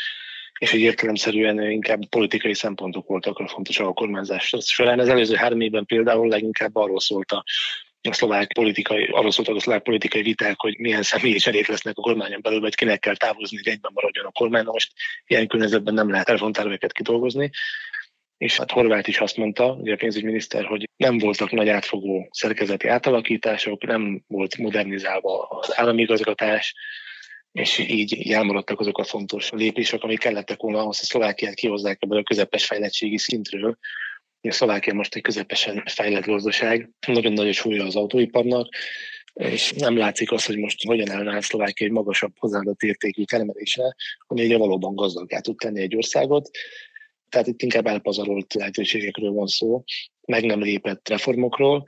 és 0.60 0.74
egy 0.74 0.80
értelemszerűen 0.80 1.70
inkább 1.72 2.10
politikai 2.10 2.54
szempontok 2.54 3.08
voltak 3.08 3.38
a 3.38 3.48
fontosak 3.48 3.88
a 3.88 3.94
kormányzás 3.94 4.56
során. 4.60 5.00
Az 5.00 5.10
előző 5.10 5.36
három 5.36 5.62
évben 5.62 5.86
például 5.86 6.28
leginkább 6.28 6.76
arról 6.76 7.00
szólt 7.00 7.32
a 7.32 7.44
a 8.10 8.14
szlovák 8.14 8.54
politikai, 8.54 9.06
arról 9.06 9.32
szóltak 9.32 9.56
a 9.56 9.60
szlovák 9.60 9.84
politikai 9.84 10.22
viták, 10.22 10.60
hogy 10.60 10.78
milyen 10.78 11.04
személyi 11.04 11.36
cserék 11.36 11.68
lesznek 11.68 11.98
a 11.98 12.02
kormányon 12.02 12.42
belül, 12.42 12.60
vagy 12.60 12.76
kinek 12.76 13.00
kell 13.00 13.16
távozni, 13.16 13.58
hogy 13.58 13.68
egyben 13.68 13.92
maradjon 13.94 14.26
a 14.26 14.32
kormány. 14.32 14.64
Na 14.64 14.72
most 14.72 14.92
ilyen 15.28 15.48
környezetben 15.48 15.94
nem 15.94 16.10
lehet 16.10 16.26
telefonterveket 16.26 16.92
kidolgozni. 16.92 17.50
És 18.41 18.58
hát 18.58 18.71
Horváth 18.71 19.10
is 19.10 19.19
azt 19.19 19.38
mondta, 19.38 19.71
ugye 19.71 19.93
a 19.93 19.95
pénzügyminiszter, 19.95 20.65
hogy 20.65 20.89
nem 20.95 21.17
voltak 21.17 21.51
nagy 21.51 21.69
átfogó 21.69 22.27
szerkezeti 22.32 22.88
átalakítások, 22.88 23.86
nem 23.86 24.23
volt 24.27 24.58
modernizálva 24.58 25.47
az 25.47 25.77
állami 25.80 26.01
igazgatás, 26.01 26.73
és 27.51 27.77
így 27.77 28.32
elmaradtak 28.32 28.80
azok 28.80 28.97
a 28.97 29.04
fontos 29.04 29.49
lépések, 29.49 30.04
amik 30.04 30.19
kellettek 30.19 30.62
volna 30.62 30.80
ahhoz, 30.80 30.99
hogy 30.99 31.08
Szlovákiát 31.08 31.54
kihozzák 31.54 31.97
ebből 32.01 32.19
a 32.19 32.23
közepes 32.23 32.65
fejlettségi 32.65 33.17
szintről, 33.17 33.77
a 34.41 34.51
Szlovákia 34.51 34.93
most 34.93 35.15
egy 35.15 35.21
közepesen 35.21 35.84
fejlett 35.86 36.25
gazdaság, 36.25 36.89
nagyon 37.08 37.34
nagy 37.34 37.54
súlya 37.54 37.86
az 37.86 37.95
autóiparnak, 37.95 38.75
és 39.34 39.71
nem 39.71 39.97
látszik 39.97 40.32
az, 40.32 40.45
hogy 40.45 40.58
most 40.58 40.86
hogyan 40.86 41.12
állná 41.12 41.39
Szlovákia 41.39 41.88
egy 41.88 41.93
magasabb 41.93 42.34
hozzáadott 42.38 42.82
értékű 42.82 43.23
termelésre, 43.23 43.95
ami 44.27 44.41
egy 44.41 44.58
valóban 44.58 44.95
gazdagá 44.95 45.39
tud 45.39 45.58
tenni 45.58 45.82
egy 45.82 45.95
országot. 45.95 46.49
Tehát 47.32 47.48
itt 47.48 47.62
inkább 47.62 47.86
elpazarolt 47.86 48.54
lehetőségekről 48.54 49.32
van 49.32 49.48
szó, 49.48 49.84
meg 50.26 50.46
nem 50.46 50.62
lépett 50.62 51.10
reformokról, 51.10 51.86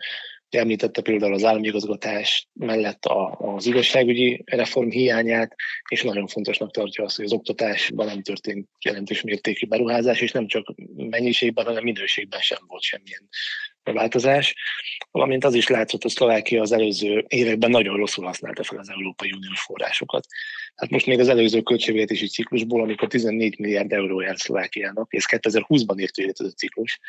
Említette 0.57 1.01
például 1.01 1.33
az 1.33 1.43
állami 1.43 1.67
igazgatás 1.67 2.47
mellett 2.53 3.05
a, 3.05 3.31
az 3.31 3.65
igazságügyi 3.65 4.43
reform 4.45 4.89
hiányát, 4.89 5.55
és 5.89 6.03
nagyon 6.03 6.27
fontosnak 6.27 6.71
tartja 6.71 7.03
azt, 7.03 7.15
hogy 7.15 7.25
az 7.25 7.33
oktatásban 7.33 8.05
nem 8.05 8.21
történt 8.21 8.69
jelentős 8.79 9.21
mértékű 9.21 9.67
beruházás, 9.67 10.21
és 10.21 10.31
nem 10.31 10.47
csak 10.47 10.75
mennyiségben, 10.95 11.65
hanem 11.65 11.83
minőségben 11.83 12.41
sem 12.41 12.57
volt 12.67 12.81
semmilyen 12.81 13.29
változás. 13.91 14.55
Valamint 15.11 15.43
az 15.43 15.53
is 15.53 15.67
látszott, 15.67 16.01
hogy 16.01 16.11
Szlovákia 16.11 16.61
az 16.61 16.71
előző 16.71 17.25
években 17.27 17.69
nagyon 17.69 17.97
rosszul 17.97 18.25
használta 18.25 18.63
fel 18.63 18.79
az 18.79 18.89
Európai 18.89 19.31
Uniós 19.31 19.61
forrásokat. 19.61 20.25
Hát 20.75 20.89
most 20.89 21.05
még 21.05 21.19
az 21.19 21.29
előző 21.29 21.61
költségvetési 21.61 22.27
ciklusból, 22.27 22.81
amikor 22.81 23.07
14 23.07 23.59
milliárd 23.59 23.91
euró 23.91 24.21
jár 24.21 24.37
Szlovákiának, 24.37 25.13
és 25.13 25.25
2020-ban 25.29 25.99
ért 25.99 26.15
véget 26.15 26.39
ez 26.39 26.47
a 26.47 26.51
ciklus, 26.51 26.99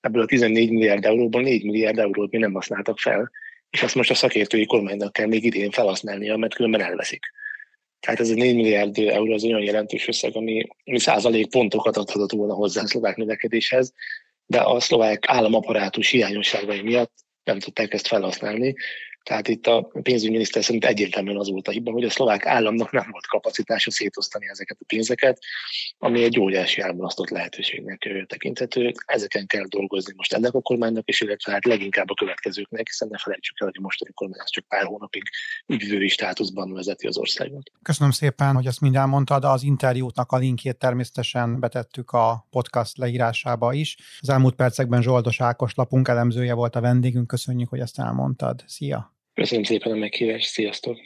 ebből 0.00 0.22
a 0.22 0.26
14 0.26 0.70
milliárd 0.70 1.04
euróból 1.04 1.42
4 1.42 1.64
milliárd 1.64 1.98
eurót 1.98 2.30
mi 2.30 2.38
nem 2.38 2.52
használtak 2.52 2.98
fel, 2.98 3.30
és 3.70 3.82
azt 3.82 3.94
most 3.94 4.10
a 4.10 4.14
szakértői 4.14 4.66
kormánynak 4.66 5.12
kell 5.12 5.26
még 5.26 5.44
idén 5.44 5.70
felhasználnia, 5.70 6.36
mert 6.36 6.54
különben 6.54 6.80
elveszik. 6.80 7.26
Tehát 8.00 8.20
ez 8.20 8.30
a 8.30 8.34
4 8.34 8.54
milliárd 8.54 8.98
euró 8.98 9.32
az 9.32 9.44
olyan 9.44 9.62
jelentős 9.62 10.08
összeg, 10.08 10.36
ami, 10.36 10.66
ami 10.84 10.98
százalék 10.98 11.50
pontokat 11.50 11.96
adhatott 11.96 12.32
volna 12.32 12.54
hozzá 12.54 12.82
a 12.82 12.86
szlovák 12.86 13.16
növekedéshez, 13.16 13.92
de 14.50 14.60
a 14.60 14.80
szlovák 14.80 15.24
államaparátus 15.28 16.10
hiányosságai 16.10 16.82
miatt 16.82 17.12
nem 17.44 17.58
tudták 17.58 17.92
ezt 17.92 18.06
felhasználni, 18.06 18.74
tehát 19.30 19.48
itt 19.48 19.66
a 19.66 19.90
pénzügyminiszter 20.02 20.64
szerint 20.64 20.84
egyértelműen 20.84 21.36
az 21.36 21.50
volt 21.50 21.68
a 21.68 21.70
hiba, 21.70 21.90
hogy 21.90 22.04
a 22.04 22.10
szlovák 22.10 22.46
államnak 22.46 22.92
nem 22.92 23.08
volt 23.10 23.26
kapacitása 23.26 23.90
szétosztani 23.90 24.48
ezeket 24.48 24.76
a 24.80 24.84
pénzeket, 24.86 25.38
ami 25.98 26.22
egy 26.22 26.40
óriási 26.40 26.80
elmulasztott 26.80 27.28
lehetőségnek 27.28 27.98
tekinthető. 28.26 28.92
Ezeken 29.06 29.46
kell 29.46 29.64
dolgozni 29.68 30.12
most 30.16 30.32
ennek 30.32 30.54
a 30.54 30.60
kormánynak, 30.60 31.08
és 31.08 31.20
illetve 31.20 31.52
hát 31.52 31.64
leginkább 31.64 32.10
a 32.10 32.14
következőknek, 32.14 32.86
hiszen 32.86 33.08
ne 33.08 33.18
felejtsük 33.18 33.60
el, 33.60 33.66
hogy 33.66 33.76
a 33.78 33.82
mostani 33.82 34.10
kormány 34.14 34.38
csak 34.44 34.64
pár 34.68 34.84
hónapig 34.84 35.22
ügyvői 35.66 36.08
státuszban 36.08 36.72
vezeti 36.72 37.06
az 37.06 37.18
országot. 37.18 37.70
Köszönöm 37.82 38.12
szépen, 38.12 38.54
hogy 38.54 38.66
ezt 38.66 38.80
mind 38.80 38.96
elmondtad. 38.96 39.44
Az 39.44 39.62
interjútnak 39.62 40.32
a 40.32 40.36
linkjét 40.36 40.76
természetesen 40.76 41.60
betettük 41.60 42.10
a 42.10 42.46
podcast 42.50 42.96
leírásába 42.96 43.72
is. 43.72 43.96
Az 44.20 44.28
elmúlt 44.28 44.54
percekben 44.54 45.02
Zsoldos 45.02 45.40
Ákos 45.40 45.74
lapunk 45.74 46.08
elemzője 46.08 46.54
volt 46.54 46.76
a 46.76 46.80
vendégünk. 46.80 47.26
Köszönjük, 47.26 47.68
hogy 47.68 47.80
ezt 47.80 47.98
elmondtad. 47.98 48.64
Szia! 48.66 49.18
Köszönöm 49.40 49.64
szépen 49.64 49.92
a 49.92 49.96
meghívást, 49.96 50.48
sziasztok! 50.48 50.98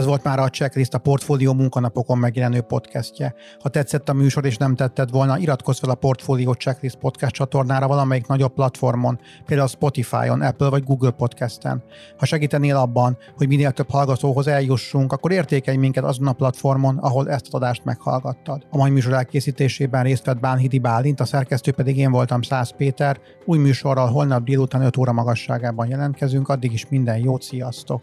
Ez 0.00 0.06
volt 0.06 0.24
már 0.24 0.38
a 0.38 0.48
Checklist, 0.48 0.94
a 0.94 0.98
Portfólió 0.98 1.52
munkanapokon 1.52 2.18
megjelenő 2.18 2.60
podcastje. 2.60 3.34
Ha 3.58 3.68
tetszett 3.68 4.08
a 4.08 4.12
műsor 4.12 4.44
és 4.44 4.56
nem 4.56 4.74
tetted 4.74 5.10
volna, 5.10 5.38
iratkozz 5.38 5.78
fel 5.78 5.90
a 5.90 5.94
Portfólió 5.94 6.52
Checklist 6.52 6.96
podcast 6.96 7.34
csatornára 7.34 7.86
valamelyik 7.86 8.26
nagyobb 8.26 8.52
platformon, 8.52 9.20
például 9.46 9.68
Spotify-on, 9.68 10.40
Apple 10.40 10.68
vagy 10.68 10.84
Google 10.84 11.10
podcasten. 11.10 11.82
Ha 12.18 12.24
segítenél 12.24 12.76
abban, 12.76 13.18
hogy 13.36 13.48
minél 13.48 13.70
több 13.72 13.90
hallgatóhoz 13.90 14.46
eljussunk, 14.46 15.12
akkor 15.12 15.32
értékelj 15.32 15.76
minket 15.76 16.04
azon 16.04 16.26
a 16.26 16.32
platformon, 16.32 16.98
ahol 16.98 17.30
ezt 17.30 17.46
az 17.46 17.54
adást 17.54 17.84
meghallgattad. 17.84 18.66
A 18.70 18.76
mai 18.76 18.90
műsor 18.90 19.12
elkészítésében 19.12 20.02
részt 20.02 20.24
vett 20.24 20.40
Bánhidi 20.40 20.78
Bálint, 20.78 21.20
a 21.20 21.24
szerkesztő 21.24 21.72
pedig 21.72 21.96
én 21.96 22.10
voltam 22.10 22.42
Száz 22.42 22.70
Péter. 22.76 23.20
Új 23.44 23.58
műsorral 23.58 24.08
holnap 24.08 24.44
délután 24.44 24.82
5 24.82 24.96
óra 24.96 25.12
magasságában 25.12 25.88
jelentkezünk, 25.88 26.48
addig 26.48 26.72
is 26.72 26.88
minden 26.88 27.18
jót, 27.18 27.42
sziasztok! 27.42 28.02